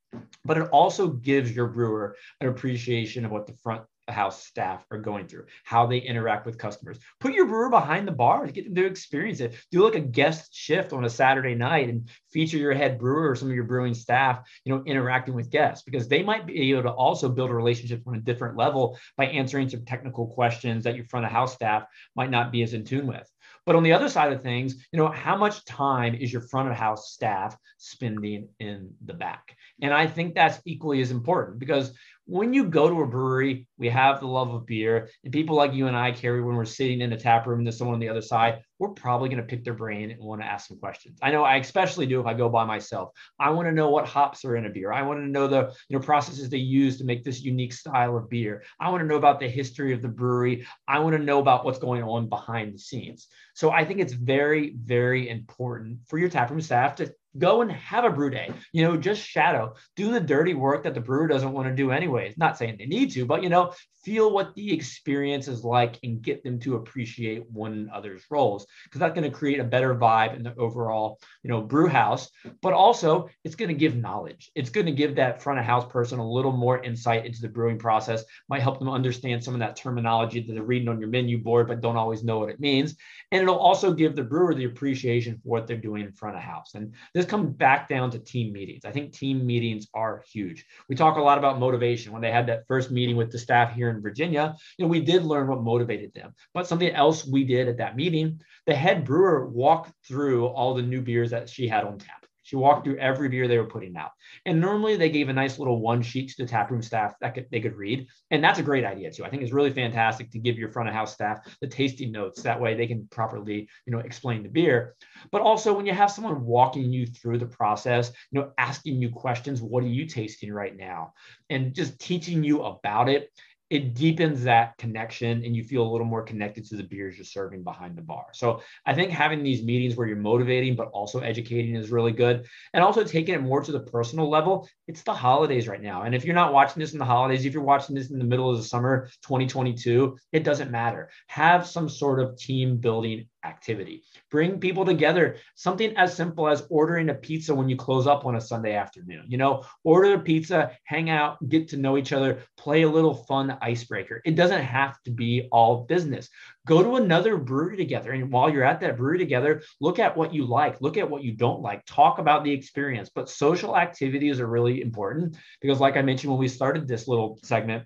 [0.45, 4.97] but it also gives your brewer an appreciation of what the front house staff are
[4.97, 6.99] going through, how they interact with customers.
[7.19, 9.55] Put your brewer behind the bar get them to experience it.
[9.71, 13.35] Do like a guest shift on a Saturday night and feature your head brewer or
[13.35, 16.83] some of your brewing staff, you know, interacting with guests because they might be able
[16.83, 20.95] to also build a relationship on a different level by answering some technical questions that
[20.95, 23.29] your front of house staff might not be as in tune with.
[23.65, 26.69] But on the other side of things, you know, how much time is your front
[26.69, 29.55] of house staff spending in the back?
[29.81, 31.93] And I think that's equally as important because
[32.25, 35.73] when you go to a brewery, we have the love of beer, and people like
[35.73, 37.99] you and I, Kerry, when we're sitting in a tap room and there's someone on
[37.99, 40.77] the other side, we're probably going to pick their brain and want to ask some
[40.77, 41.19] questions.
[41.21, 43.11] I know I especially do if I go by myself.
[43.39, 44.91] I want to know what hops are in a beer.
[44.91, 48.15] I want to know the you know processes they use to make this unique style
[48.15, 48.63] of beer.
[48.79, 50.65] I want to know about the history of the brewery.
[50.87, 53.27] I want to know about what's going on behind the scenes.
[53.53, 58.05] So I think it's very, very important for your taproom staff to go and have
[58.05, 58.51] a brew day.
[58.71, 59.75] You know just shadow.
[59.95, 62.37] Do the dirty work that the brewer doesn't want to do anyways.
[62.37, 66.21] Not saying they need to but you know feel what the experience is like and
[66.21, 70.35] get them to appreciate one another's roles because that's going to create a better vibe
[70.35, 72.29] in the overall you know brew house.
[72.61, 74.51] But also it's going to give knowledge.
[74.55, 77.49] It's going to give that front of house person a little more insight into the
[77.49, 78.23] brewing process.
[78.49, 81.67] Might help them understand some of that terminology that they're reading on your menu board
[81.67, 82.95] but don't always know what it means.
[83.31, 86.43] And it'll also give the brewer the appreciation for what they're doing in front of
[86.43, 86.75] house.
[86.75, 90.95] And this comes back down to team meetings i think team meetings are huge we
[90.95, 93.89] talk a lot about motivation when they had that first meeting with the staff here
[93.89, 96.33] in Virginia, you know, we did learn what motivated them.
[96.53, 100.81] But something else we did at that meeting, the head brewer walked through all the
[100.81, 102.22] new beers that she had on tap.
[102.43, 104.11] She walked through every beer they were putting out.
[104.45, 107.47] And normally they gave a nice little one sheet to the taproom staff that could,
[107.51, 108.07] they could read.
[108.31, 109.23] And that's a great idea too.
[109.23, 112.43] I think it's really fantastic to give your front of house staff the tasting notes.
[112.43, 114.95] That way they can properly, you know, explain the beer.
[115.31, 119.09] But also when you have someone walking you through the process, you know, asking you
[119.09, 121.13] questions, what are you tasting right now?
[121.49, 123.29] And just teaching you about it
[123.73, 127.25] it deepens that connection and you feel a little more connected to the beers you're
[127.25, 128.27] serving behind the bar.
[128.31, 132.45] So I think having these meetings where you're motivating but also educating is really good.
[132.75, 134.69] And also taking it more to the personal level.
[134.87, 136.03] It's the holidays right now.
[136.03, 138.25] And if you're not watching this in the holidays, if you're watching this in the
[138.25, 141.09] middle of the summer 2022, it doesn't matter.
[141.25, 144.03] Have some sort of team building activity.
[144.31, 145.37] Bring people together.
[145.55, 149.25] Something as simple as ordering a pizza when you close up on a Sunday afternoon.
[149.27, 153.13] You know, order a pizza, hang out, get to know each other, play a little
[153.13, 154.21] fun icebreaker.
[154.25, 156.29] It doesn't have to be all business.
[156.65, 158.11] Go to another brewery together.
[158.11, 161.23] And while you're at that brewery together, look at what you like, look at what
[161.23, 163.09] you don't like, talk about the experience.
[163.13, 167.39] But social activities are really important because, like I mentioned when we started this little
[167.43, 167.85] segment,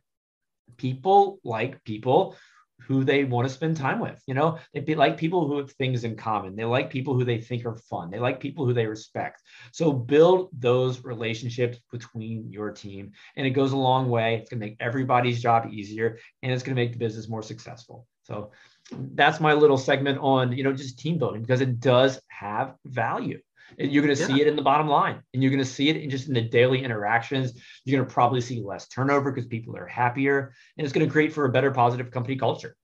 [0.78, 2.36] people like people
[2.80, 4.22] who they want to spend time with.
[4.28, 6.56] You know, they like people who have things in common.
[6.56, 8.12] They like people who they think are fun.
[8.12, 9.42] They like people who they respect.
[9.72, 13.12] So build those relationships between your team.
[13.36, 14.36] And it goes a long way.
[14.36, 17.44] It's going to make everybody's job easier and it's going to make the business more
[17.44, 18.08] successful.
[18.24, 18.52] So
[18.92, 23.40] that's my little segment on, you know, just team building because it does have value.
[23.78, 24.28] And you're going to yeah.
[24.28, 26.34] see it in the bottom line and you're going to see it in just in
[26.34, 27.54] the daily interactions.
[27.84, 31.12] You're going to probably see less turnover because people are happier and it's going to
[31.12, 32.76] create for a better positive company culture.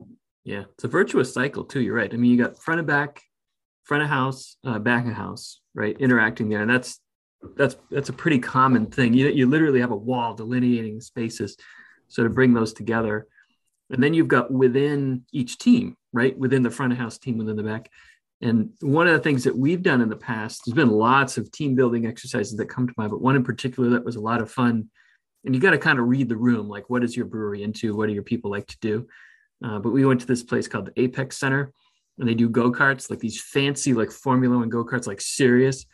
[0.43, 0.63] Yeah.
[0.73, 1.81] It's a virtuous cycle too.
[1.81, 2.13] You're right.
[2.13, 3.21] I mean, you got front of back,
[3.83, 5.95] front of house, uh, back of house, right?
[5.99, 6.61] Interacting there.
[6.61, 6.99] And that's,
[7.55, 9.13] that's, that's a pretty common thing.
[9.13, 11.57] You, you literally have a wall delineating spaces.
[12.07, 13.27] So to bring those together,
[13.89, 16.37] and then you've got within each team, right?
[16.37, 17.89] Within the front of house team, within the back,
[18.43, 21.49] and one of the things that we've done in the past, there's been lots of
[21.51, 24.41] team building exercises that come to mind, but one in particular that was a lot
[24.41, 24.89] of fun
[25.45, 27.95] and you got to kind of read the room like what is your brewery into?
[27.95, 29.07] What do your people like to do?
[29.63, 31.71] Uh, but we went to this place called the apex center
[32.19, 35.85] and they do go-karts like these fancy like formula one go-karts like serious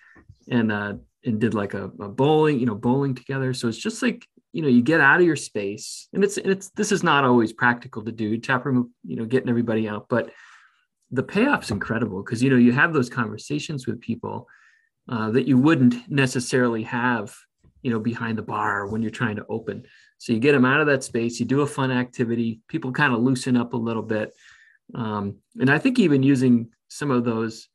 [0.50, 3.54] and uh and did like a, a bowling you know bowling together.
[3.54, 6.72] So it's just like you know you get out of your space and it's it's
[6.72, 10.32] this is not always practical to do taproom you know getting everybody out but
[11.12, 14.48] the payoff's incredible because you know you have those conversations with people
[15.10, 17.36] uh, that you wouldn't necessarily have
[17.82, 19.86] you know behind the bar when you're trying to open.
[20.18, 23.14] So you get them out of that space you do a fun activity people kind
[23.14, 24.34] of loosen up a little bit.
[24.96, 27.70] Um, and i think even using some of those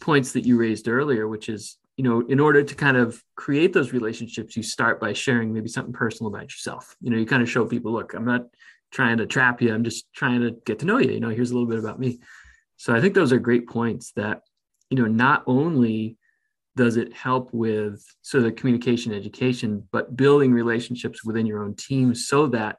[0.00, 3.72] points that you raised earlier which is you know in order to kind of create
[3.72, 6.96] those relationships you start by sharing maybe something personal about yourself.
[7.00, 8.46] You know you kind of show people look i'm not
[8.92, 11.50] trying to trap you i'm just trying to get to know you you know here's
[11.50, 12.20] a little bit about me
[12.80, 14.40] so i think those are great points that
[14.88, 16.16] you know not only
[16.76, 22.14] does it help with sort of communication education but building relationships within your own team
[22.14, 22.78] so that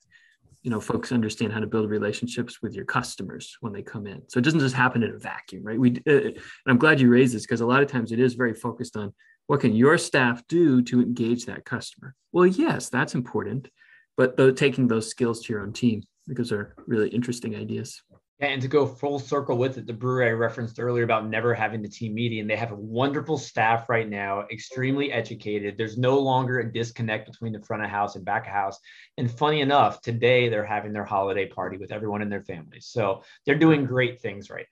[0.63, 4.21] you know folks understand how to build relationships with your customers when they come in.
[4.27, 5.79] So it doesn't just happen in a vacuum right?
[5.79, 6.37] We uh, and
[6.67, 9.13] i'm glad you raised this because a lot of times it is very focused on
[9.47, 12.15] what can your staff do to engage that customer?
[12.31, 13.69] Well yes that's important
[14.17, 18.01] but though taking those skills to your own team because they're really interesting ideas
[18.41, 21.83] and to go full circle with it, the brewery I referenced earlier about never having
[21.83, 25.77] the team meeting, they have a wonderful staff right now, extremely educated.
[25.77, 28.79] There's no longer a disconnect between the front of house and back of house.
[29.19, 32.87] And funny enough, today they're having their holiday party with everyone in their families.
[32.87, 34.65] So they're doing great things right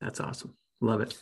[0.00, 0.06] now.
[0.06, 0.54] That's awesome.
[0.80, 1.16] Love it.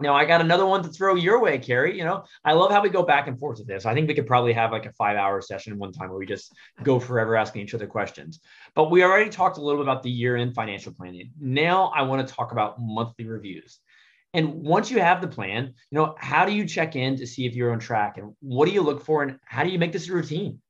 [0.00, 1.98] Now I got another one to throw your way, Kerry.
[1.98, 3.84] You know, I love how we go back and forth with this.
[3.84, 6.26] I think we could probably have like a five hour session one time where we
[6.26, 8.40] just go forever asking each other questions.
[8.74, 11.32] But we already talked a little bit about the year end financial planning.
[11.40, 13.80] Now I want to talk about monthly reviews.
[14.34, 17.46] And once you have the plan, you know, how do you check in to see
[17.46, 19.92] if you're on track and what do you look for and how do you make
[19.92, 20.60] this a routine?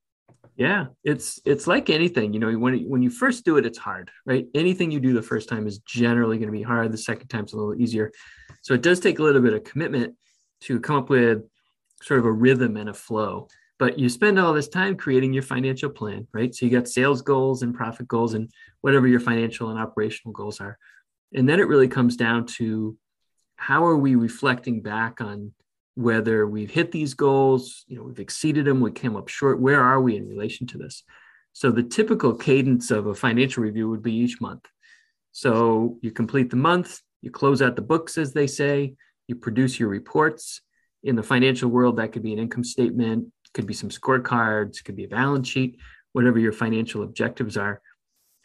[0.58, 4.10] Yeah, it's it's like anything, you know, when when you first do it it's hard,
[4.26, 4.44] right?
[4.56, 7.52] Anything you do the first time is generally going to be hard, the second time's
[7.52, 8.10] a little easier.
[8.62, 10.16] So it does take a little bit of commitment
[10.62, 11.44] to come up with
[12.02, 13.46] sort of a rhythm and a flow.
[13.78, 16.52] But you spend all this time creating your financial plan, right?
[16.52, 20.60] So you got sales goals and profit goals and whatever your financial and operational goals
[20.60, 20.76] are.
[21.32, 22.96] And then it really comes down to
[23.54, 25.52] how are we reflecting back on
[25.98, 29.82] whether we've hit these goals, you know, we've exceeded them, we came up short, where
[29.82, 31.02] are we in relation to this?
[31.54, 34.64] So the typical cadence of a financial review would be each month.
[35.32, 38.94] So you complete the month, you close out the books, as they say,
[39.26, 40.60] you produce your reports.
[41.02, 44.94] In the financial world, that could be an income statement, could be some scorecards, could
[44.94, 45.78] be a balance sheet,
[46.12, 47.82] whatever your financial objectives are.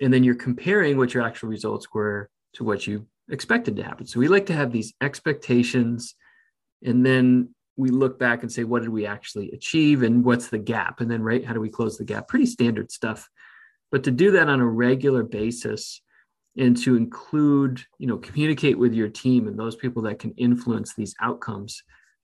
[0.02, 4.08] And then you're comparing what your actual results were to what you expected to happen.
[4.08, 6.16] So we like to have these expectations
[6.84, 10.60] and then we look back and say, what did we actually achieve and what's the
[10.60, 11.02] gap?
[11.02, 12.28] And then, right, how do we close the gap?
[12.28, 13.28] Pretty standard stuff.
[13.92, 16.02] But to do that on a regular basis,
[16.58, 20.94] and to include, you know, communicate with your team and those people that can influence
[20.94, 21.82] these outcomes.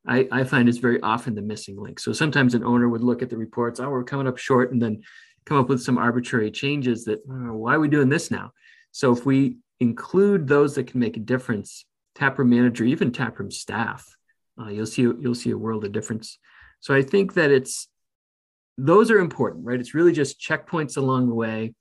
[0.08, 2.00] I, I find is very often the missing link.
[2.00, 4.82] So sometimes an owner would look at the reports, oh, we're coming up short, and
[4.82, 5.02] then
[5.46, 8.52] come up with some arbitrary changes that, oh, why are we doing this now?
[8.92, 14.16] So if we include those that can make a difference, taproom manager, even taproom staff,
[14.60, 16.38] uh, you'll see you'll see a world of difference.
[16.80, 17.88] So I think that it's
[18.78, 19.80] those are important, right?
[19.80, 21.74] It's really just checkpoints along the way.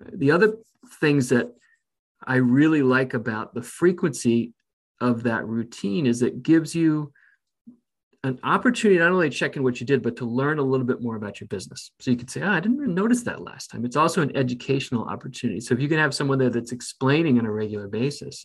[0.00, 0.54] The other
[1.00, 1.48] things that
[2.26, 4.54] I really like about the frequency
[5.00, 7.12] of that routine is it gives you
[8.24, 10.86] an opportunity not only to check in what you did, but to learn a little
[10.86, 11.92] bit more about your business.
[12.00, 13.84] So you could say, oh, I didn't notice that last time.
[13.84, 15.60] It's also an educational opportunity.
[15.60, 18.44] So if you can have someone there that's explaining on a regular basis,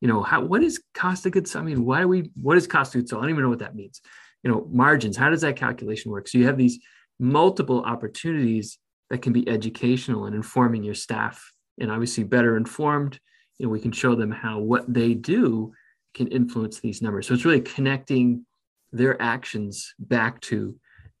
[0.00, 1.56] you know, how what is cost of goods?
[1.56, 3.22] I mean, why do we what is cost of goods sold?
[3.22, 4.00] I don't even know what that means.
[4.42, 6.28] You know, margins, how does that calculation work?
[6.28, 6.78] So you have these
[7.18, 8.78] multiple opportunities
[9.10, 13.18] that can be educational and informing your staff and obviously better informed
[13.58, 15.72] you know, we can show them how what they do
[16.14, 18.44] can influence these numbers so it's really connecting
[18.92, 20.76] their actions back to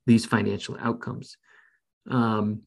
[0.06, 1.36] these financial outcomes
[2.10, 2.62] um,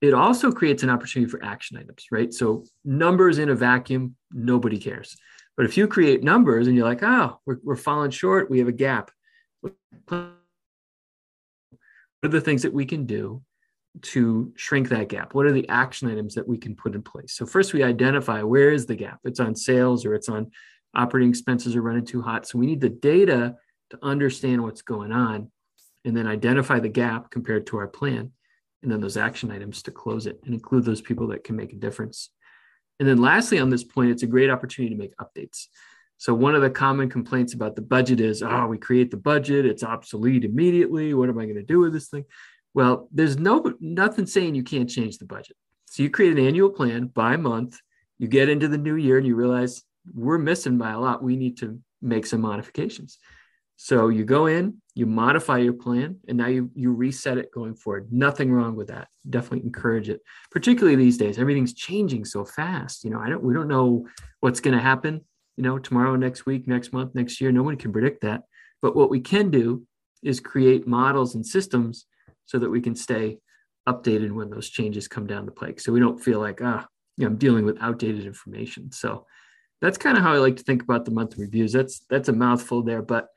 [0.00, 4.78] it also creates an opportunity for action items right so numbers in a vacuum nobody
[4.78, 5.16] cares
[5.58, 8.68] but if you create numbers and you're like oh we're, we're falling short we have
[8.68, 9.10] a gap
[10.06, 10.24] what
[12.22, 13.42] are the things that we can do
[14.02, 15.34] to shrink that gap?
[15.34, 17.34] What are the action items that we can put in place?
[17.34, 19.20] So first we identify where is the gap?
[19.24, 20.50] It's on sales or it's on
[20.94, 22.46] operating expenses are running too hot.
[22.46, 23.56] So we need the data
[23.90, 25.50] to understand what's going on
[26.04, 28.32] and then identify the gap compared to our plan.
[28.82, 31.72] And then those action items to close it and include those people that can make
[31.72, 32.30] a difference.
[32.98, 35.66] And then lastly, on this point, it's a great opportunity to make updates.
[36.16, 39.64] So one of the common complaints about the budget is, oh, we create the budget,
[39.64, 41.14] it's obsolete immediately.
[41.14, 42.24] What am I going to do with this thing?
[42.74, 45.56] Well, there's no nothing saying you can't change the budget.
[45.86, 47.78] So you create an annual plan by month.
[48.18, 49.82] You get into the new year and you realize
[50.12, 51.22] we're missing by a lot.
[51.22, 53.18] We need to make some modifications.
[53.80, 57.76] So you go in, you modify your plan, and now you you reset it going
[57.76, 58.08] forward.
[58.12, 59.06] Nothing wrong with that.
[59.30, 60.20] Definitely encourage it,
[60.50, 61.38] particularly these days.
[61.38, 63.04] Everything's changing so fast.
[63.04, 64.08] You know, I don't we don't know
[64.40, 65.24] what's going to happen.
[65.56, 67.52] You know, tomorrow, next week, next month, next year.
[67.52, 68.42] No one can predict that.
[68.82, 69.86] But what we can do
[70.24, 72.06] is create models and systems
[72.46, 73.38] so that we can stay
[73.88, 75.78] updated when those changes come down the pike.
[75.78, 76.84] So we don't feel like ah,
[77.16, 78.90] you know, I'm dealing with outdated information.
[78.90, 79.24] So
[79.80, 81.72] that's kind of how I like to think about the monthly reviews.
[81.72, 83.28] That's that's a mouthful there, but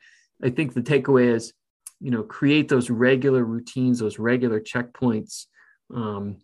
[0.42, 1.52] I think the takeaway is,
[2.00, 5.46] you know, create those regular routines, those regular checkpoints,
[5.94, 6.38] um,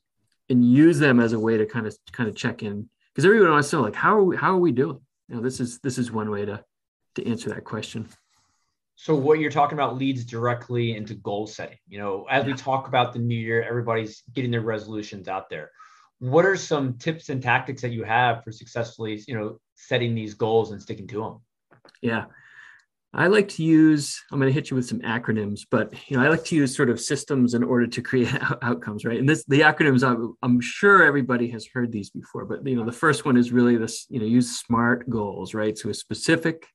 [0.48, 3.50] and use them as a way to kind of kind of check in because everyone
[3.50, 5.00] wants to know like how are we how are we doing?
[5.28, 6.64] You know, this is this is one way to
[7.16, 8.08] to answer that question.
[8.94, 11.78] So what you're talking about leads directly into goal setting.
[11.86, 12.52] You know, as yeah.
[12.52, 15.70] we talk about the new year, everybody's getting their resolutions out there.
[16.18, 20.34] What are some tips and tactics that you have for successfully, you know, setting these
[20.34, 21.40] goals and sticking to them?
[22.02, 22.24] Yeah.
[23.14, 26.22] I like to use, I'm going to hit you with some acronyms, but you know,
[26.22, 29.18] I like to use sort of systems in order to create outcomes, right?
[29.18, 32.84] And this, the acronyms, I'm, I'm sure everybody has heard these before, but you know,
[32.84, 35.76] the first one is really this, you know, use SMART goals, right?
[35.76, 36.66] So a specific,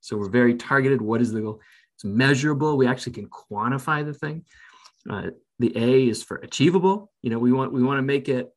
[0.00, 1.00] so we're very targeted.
[1.00, 1.60] What is the goal?
[1.96, 2.76] It's measurable.
[2.76, 4.44] We actually can quantify the thing.
[5.08, 7.10] Uh, the A is for achievable.
[7.22, 8.50] You know, we want we want to make it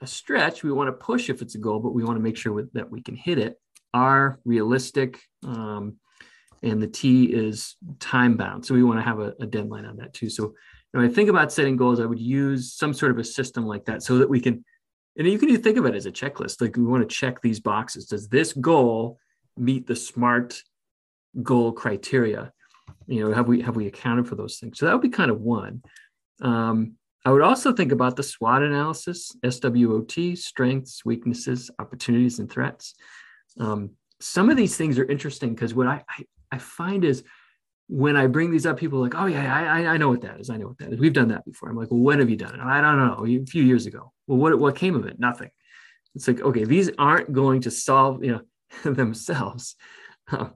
[0.00, 0.62] a stretch.
[0.62, 2.90] We want to push if it's a goal, but we want to make sure that
[2.90, 3.60] we can hit it.
[3.92, 5.20] R realistic.
[5.46, 5.96] Um,
[6.62, 8.64] and the T is time bound.
[8.64, 10.30] So we want to have a, a deadline on that too.
[10.30, 10.54] So
[10.92, 13.86] when I think about setting goals, I would use some sort of a system like
[13.86, 14.64] that so that we can,
[15.16, 16.60] and you can think of it as a checklist.
[16.60, 18.06] Like we want to check these boxes.
[18.06, 19.18] Does this goal
[19.56, 20.62] meet the SMART
[21.42, 22.52] goal criteria?
[23.06, 24.78] You know, have we have we accounted for those things?
[24.78, 25.82] So that would be kind of one.
[26.40, 26.94] Um,
[27.24, 32.94] I would also think about the SWOT analysis, SWOT, strengths, weaknesses, opportunities, and threats.
[33.58, 33.90] Um,
[34.20, 37.24] some of these things are interesting because what I, I, I find is
[37.88, 40.40] when I bring these up, people are like, oh yeah, I, I know what that
[40.40, 40.50] is.
[40.50, 41.00] I know what that is.
[41.00, 41.68] We've done that before.
[41.68, 42.60] I'm like, well, when have you done it?
[42.60, 43.26] I don't know.
[43.26, 44.12] A few years ago.
[44.26, 45.18] Well, what what came of it?
[45.18, 45.50] Nothing.
[46.14, 48.42] It's like, okay, these aren't going to solve, you know,
[48.92, 49.76] themselves.
[50.30, 50.50] Uh,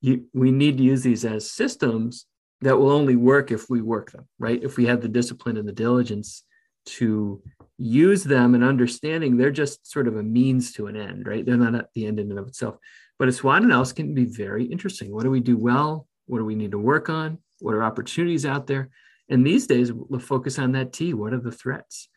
[0.00, 2.26] you, we need to use these as systems
[2.60, 4.62] that will only work if we work them, right?
[4.62, 6.44] If we have the discipline and the diligence
[6.86, 7.42] to
[7.76, 11.44] use them and understanding they're just sort of a means to an end, right?
[11.44, 12.76] They're not at the end in and of itself.
[13.18, 15.12] But a SWOT analysis can be very interesting.
[15.12, 16.06] What do we do well?
[16.26, 17.38] What do we need to work on?
[17.60, 18.90] What are opportunities out there?
[19.28, 21.14] And these days, we'll focus on that T.
[21.14, 22.08] What are the threats?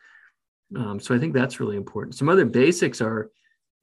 [0.76, 2.16] Um, so I think that's really important.
[2.16, 3.30] Some other basics are,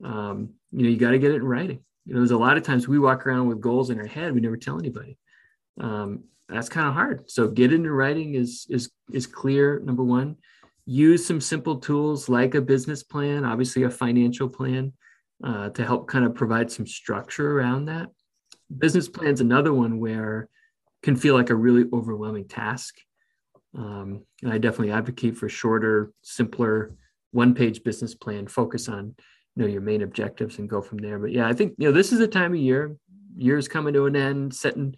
[0.02, 1.80] um, you know, you got to get it in writing.
[2.06, 4.32] You know, there's a lot of times we walk around with goals in our head,
[4.32, 5.18] we never tell anybody.
[5.78, 7.30] Um, that's kind of hard.
[7.30, 9.80] So get into writing is is is clear.
[9.80, 10.36] Number one,
[10.86, 14.94] use some simple tools like a business plan, obviously a financial plan,
[15.44, 18.08] uh, to help kind of provide some structure around that.
[18.76, 20.48] Business plan is another one where
[21.02, 22.96] can feel like a really overwhelming task.
[23.76, 26.94] Um, and I definitely advocate for shorter, simpler,
[27.32, 28.46] one-page business plan.
[28.46, 29.14] Focus on
[29.54, 31.18] you know your main objectives and go from there.
[31.18, 32.96] But yeah, I think you know this is a time of year.
[33.36, 34.54] Year's coming to an end.
[34.54, 34.96] Setting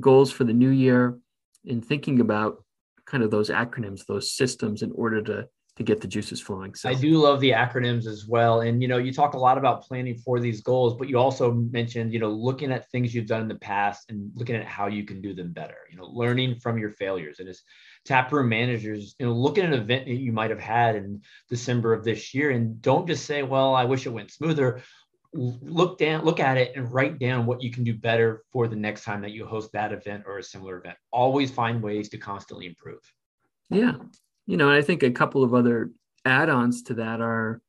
[0.00, 1.18] goals for the new year
[1.66, 2.64] and thinking about
[3.06, 6.74] kind of those acronyms, those systems in order to to get the juices flowing.
[6.74, 8.62] So I do love the acronyms as well.
[8.62, 11.52] And you know, you talk a lot about planning for these goals, but you also
[11.52, 14.86] mentioned, you know, looking at things you've done in the past and looking at how
[14.86, 17.40] you can do them better, you know, learning from your failures.
[17.40, 17.62] And as
[18.06, 21.20] taproom managers, you know, look at an event that you might have had in
[21.50, 24.80] December of this year and don't just say, well, I wish it went smoother.
[25.34, 28.76] Look down, look at it and write down what you can do better for the
[28.76, 30.96] next time that you host that event or a similar event.
[31.12, 33.00] Always find ways to constantly improve.
[33.68, 33.96] Yeah,
[34.46, 35.90] you know, I think a couple of other
[36.24, 37.60] add-ons to that are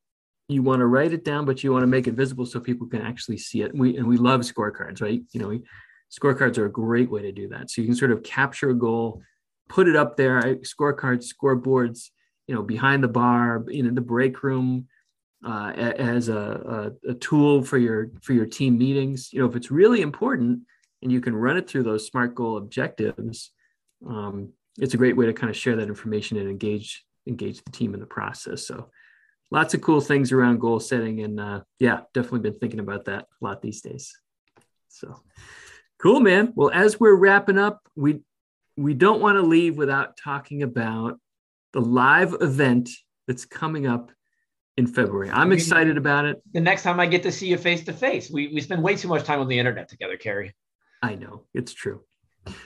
[0.50, 2.88] you want to write it down, but you want to make it visible so people
[2.88, 3.76] can actually see it.
[3.76, 5.22] We and we love scorecards, right?
[5.32, 5.64] You know, we,
[6.12, 7.70] scorecards are a great way to do that.
[7.70, 9.22] So you can sort of capture a goal,
[9.68, 10.42] put it up there.
[10.58, 12.10] Scorecards, scoreboards,
[12.48, 14.88] you know, behind the bar, in the break room,
[15.46, 19.32] uh, as a, a, a, tool for your for your team meetings.
[19.34, 20.62] You know, if it's really important
[21.02, 23.52] and you can run it through those SMART goal objectives,
[24.08, 27.72] um, it's a great way to kind of share that information and engage engage the
[27.72, 28.66] team in the process.
[28.66, 28.90] So
[29.52, 33.26] lots of cool things around goal setting and uh, yeah definitely been thinking about that
[33.42, 34.18] a lot these days.
[34.88, 35.22] So
[36.00, 36.54] cool man.
[36.56, 38.22] Well as we're wrapping up we
[38.76, 41.20] we don't want to leave without talking about
[41.74, 42.90] the live event
[43.28, 44.12] that's coming up
[44.78, 45.32] in february.
[45.32, 46.42] I'm excited about it.
[46.54, 48.30] The next time i get to see you face to face.
[48.30, 50.54] We we spend way too much time on the internet together Kerry.
[51.02, 51.46] i know.
[51.54, 52.02] It's true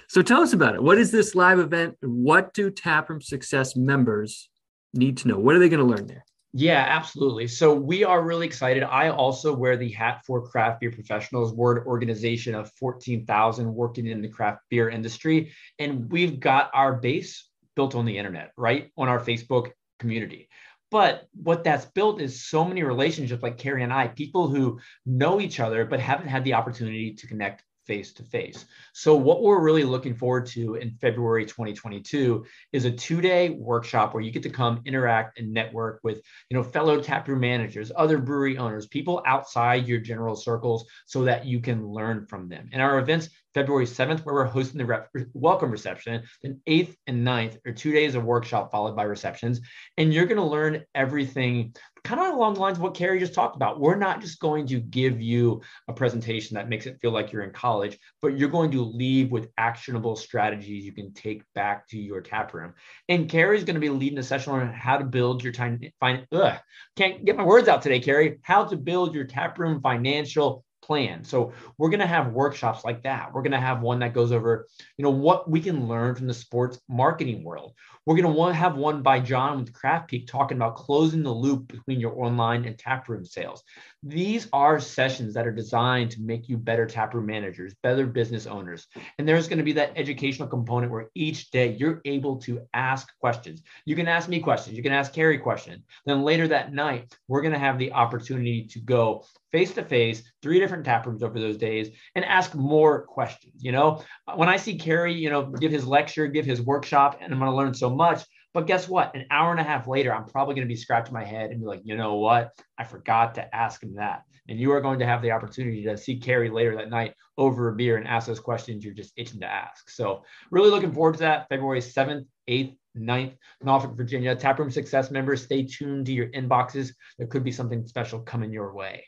[0.08, 0.84] So tell us about it.
[0.84, 1.98] What is this live event?
[2.02, 4.50] What do Taproom Success members
[4.94, 5.40] need to know?
[5.40, 6.26] What are they going to learn there?
[6.54, 7.48] Yeah, absolutely.
[7.48, 8.84] So we are really excited.
[8.84, 11.54] I also wear the hat for craft beer professionals.
[11.54, 15.54] Word organization of 14,000 working in the craft beer industry.
[15.80, 18.92] And we've got our base built on the internet, right?
[18.98, 20.50] On our Facebook community.
[20.90, 25.40] But what that's built is so many relationships like Kerry and I, people who know
[25.40, 28.66] each other, but haven't had the opportunity to connect face to face.
[28.94, 34.24] So what we're really looking forward to in February 2022 is a two-day workshop where
[34.24, 38.58] you get to come interact and network with, you know, fellow taproom managers, other brewery
[38.58, 42.70] owners, people outside your general circles so that you can learn from them.
[42.72, 46.24] And our events February 7th, where we're hosting the rep- welcome reception.
[46.42, 49.62] Then 8th and 9th are two days of workshop followed by receptions.
[49.98, 51.74] And you're going to learn everything
[52.04, 53.80] kind of along the lines of what Kerry just talked about.
[53.80, 57.44] We're not just going to give you a presentation that makes it feel like you're
[57.44, 62.00] in college, but you're going to leave with actionable strategies you can take back to
[62.00, 62.74] your tap room.
[63.08, 65.80] And Kerry's going to be leading a session on how to build your time.
[66.00, 66.58] Find, ugh,
[66.96, 68.40] can't get my words out today, Kerry.
[68.42, 71.24] How to build your tap room financial plan.
[71.24, 73.34] So we're going to have workshops like that.
[73.34, 74.68] We're going to have one that goes over,
[74.98, 77.74] you know, what we can learn from the sports marketing world.
[78.06, 81.22] We're going to want to have one by John with Craft Peak talking about closing
[81.22, 83.64] the loop between your online and taproom sales.
[84.02, 88.88] These are sessions that are designed to make you better taproom managers, better business owners.
[89.20, 93.08] And there's going to be that educational component where each day you're able to ask
[93.20, 93.62] questions.
[93.86, 95.84] You can ask me questions, you can ask Kerry questions.
[96.08, 100.24] Then later that night, we're going to have the opportunity to go face to face,
[100.42, 103.54] three different tap rooms over those days, and ask more questions.
[103.58, 104.04] You know,
[104.36, 107.52] when I see Kerry, you know, give his lecture, give his workshop, and I'm going
[107.52, 108.24] to learn so much.
[108.54, 109.16] But guess what?
[109.16, 111.62] An hour and a half later, I'm probably going to be scratching my head and
[111.62, 112.52] be like, you know what?
[112.78, 114.24] I forgot to ask him that.
[114.50, 117.70] And you are going to have the opportunity to see Kerry later that night over
[117.70, 119.90] a beer and ask those questions you're just itching to ask.
[119.90, 121.48] So, really looking forward to that.
[121.48, 124.36] February 7th, 8th, 9th, Norfolk, Virginia.
[124.36, 126.92] Taproom Success members, stay tuned to your inboxes.
[127.18, 129.06] There could be something special coming your way.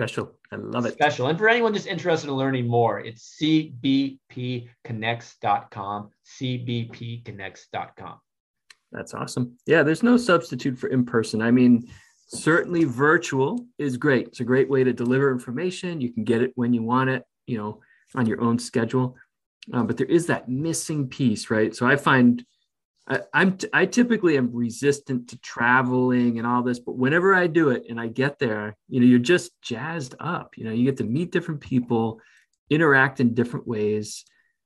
[0.00, 0.32] Special.
[0.50, 0.94] I love it.
[0.94, 1.26] Special.
[1.26, 6.10] And for anyone just interested in learning more, it's cbpconnects.com.
[6.40, 8.20] cbpconnects.com.
[8.92, 9.58] That's awesome.
[9.66, 11.42] Yeah, there's no substitute for in person.
[11.42, 11.86] I mean,
[12.28, 14.28] certainly virtual is great.
[14.28, 16.00] It's a great way to deliver information.
[16.00, 17.82] You can get it when you want it, you know,
[18.14, 19.16] on your own schedule.
[19.74, 21.76] Um, but there is that missing piece, right?
[21.76, 22.42] So I find
[23.10, 27.48] I, I'm t- I typically am resistant to traveling and all this, but whenever I
[27.48, 30.56] do it and I get there, you know, you're just jazzed up.
[30.56, 32.20] You know, you get to meet different people,
[32.70, 34.24] interact in different ways,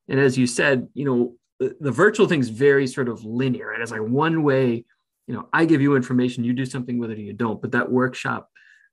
[0.09, 3.69] and as you said, you know, the, the virtual thing is very sort of linear.
[3.69, 3.81] Right?
[3.81, 4.85] It's like one way.
[5.27, 7.63] You know, I give you information, you do something with it, or you don't.
[7.63, 8.51] But that workshop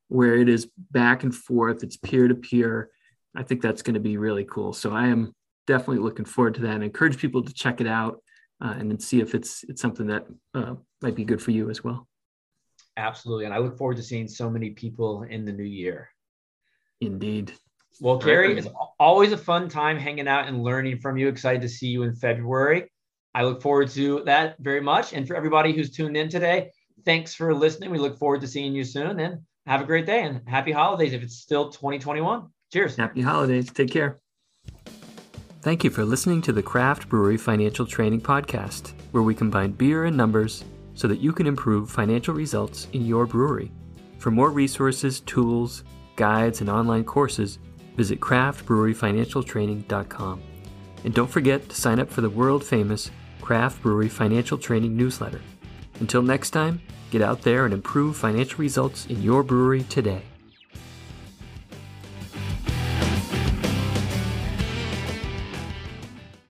[0.07, 2.89] where it is back and forth, it's peer to peer.
[3.35, 4.71] I think that's going to be really cool.
[4.71, 5.35] So I am
[5.67, 8.21] definitely looking forward to that and encourage people to check it out
[8.61, 11.69] uh, and then see if it's it's something that uh, might be good for you
[11.69, 12.07] as well.
[12.97, 16.09] Absolutely, and I look forward to seeing so many people in the new year.
[16.99, 17.53] Indeed.
[17.99, 18.67] Well, Kerry, it's
[18.99, 21.27] always a fun time hanging out and learning from you.
[21.27, 22.89] Excited to see you in February.
[23.33, 25.13] I look forward to that very much.
[25.13, 26.71] And for everybody who's tuned in today,
[27.05, 27.91] thanks for listening.
[27.91, 31.13] We look forward to seeing you soon and have a great day and happy holidays
[31.13, 32.47] if it's still 2021.
[32.73, 32.95] Cheers.
[32.95, 33.71] Happy holidays.
[33.71, 34.20] Take care.
[35.61, 40.05] Thank you for listening to the Craft Brewery Financial Training Podcast, where we combine beer
[40.05, 40.63] and numbers
[40.95, 43.71] so that you can improve financial results in your brewery.
[44.17, 45.83] For more resources, tools,
[46.15, 47.59] guides, and online courses,
[47.95, 50.41] visit craftbreweryfinancialtraining.com.
[51.03, 55.41] And don't forget to sign up for the world famous Craft Brewery Financial Training newsletter.
[55.99, 56.81] Until next time,
[57.11, 60.23] get out there and improve financial results in your brewery today.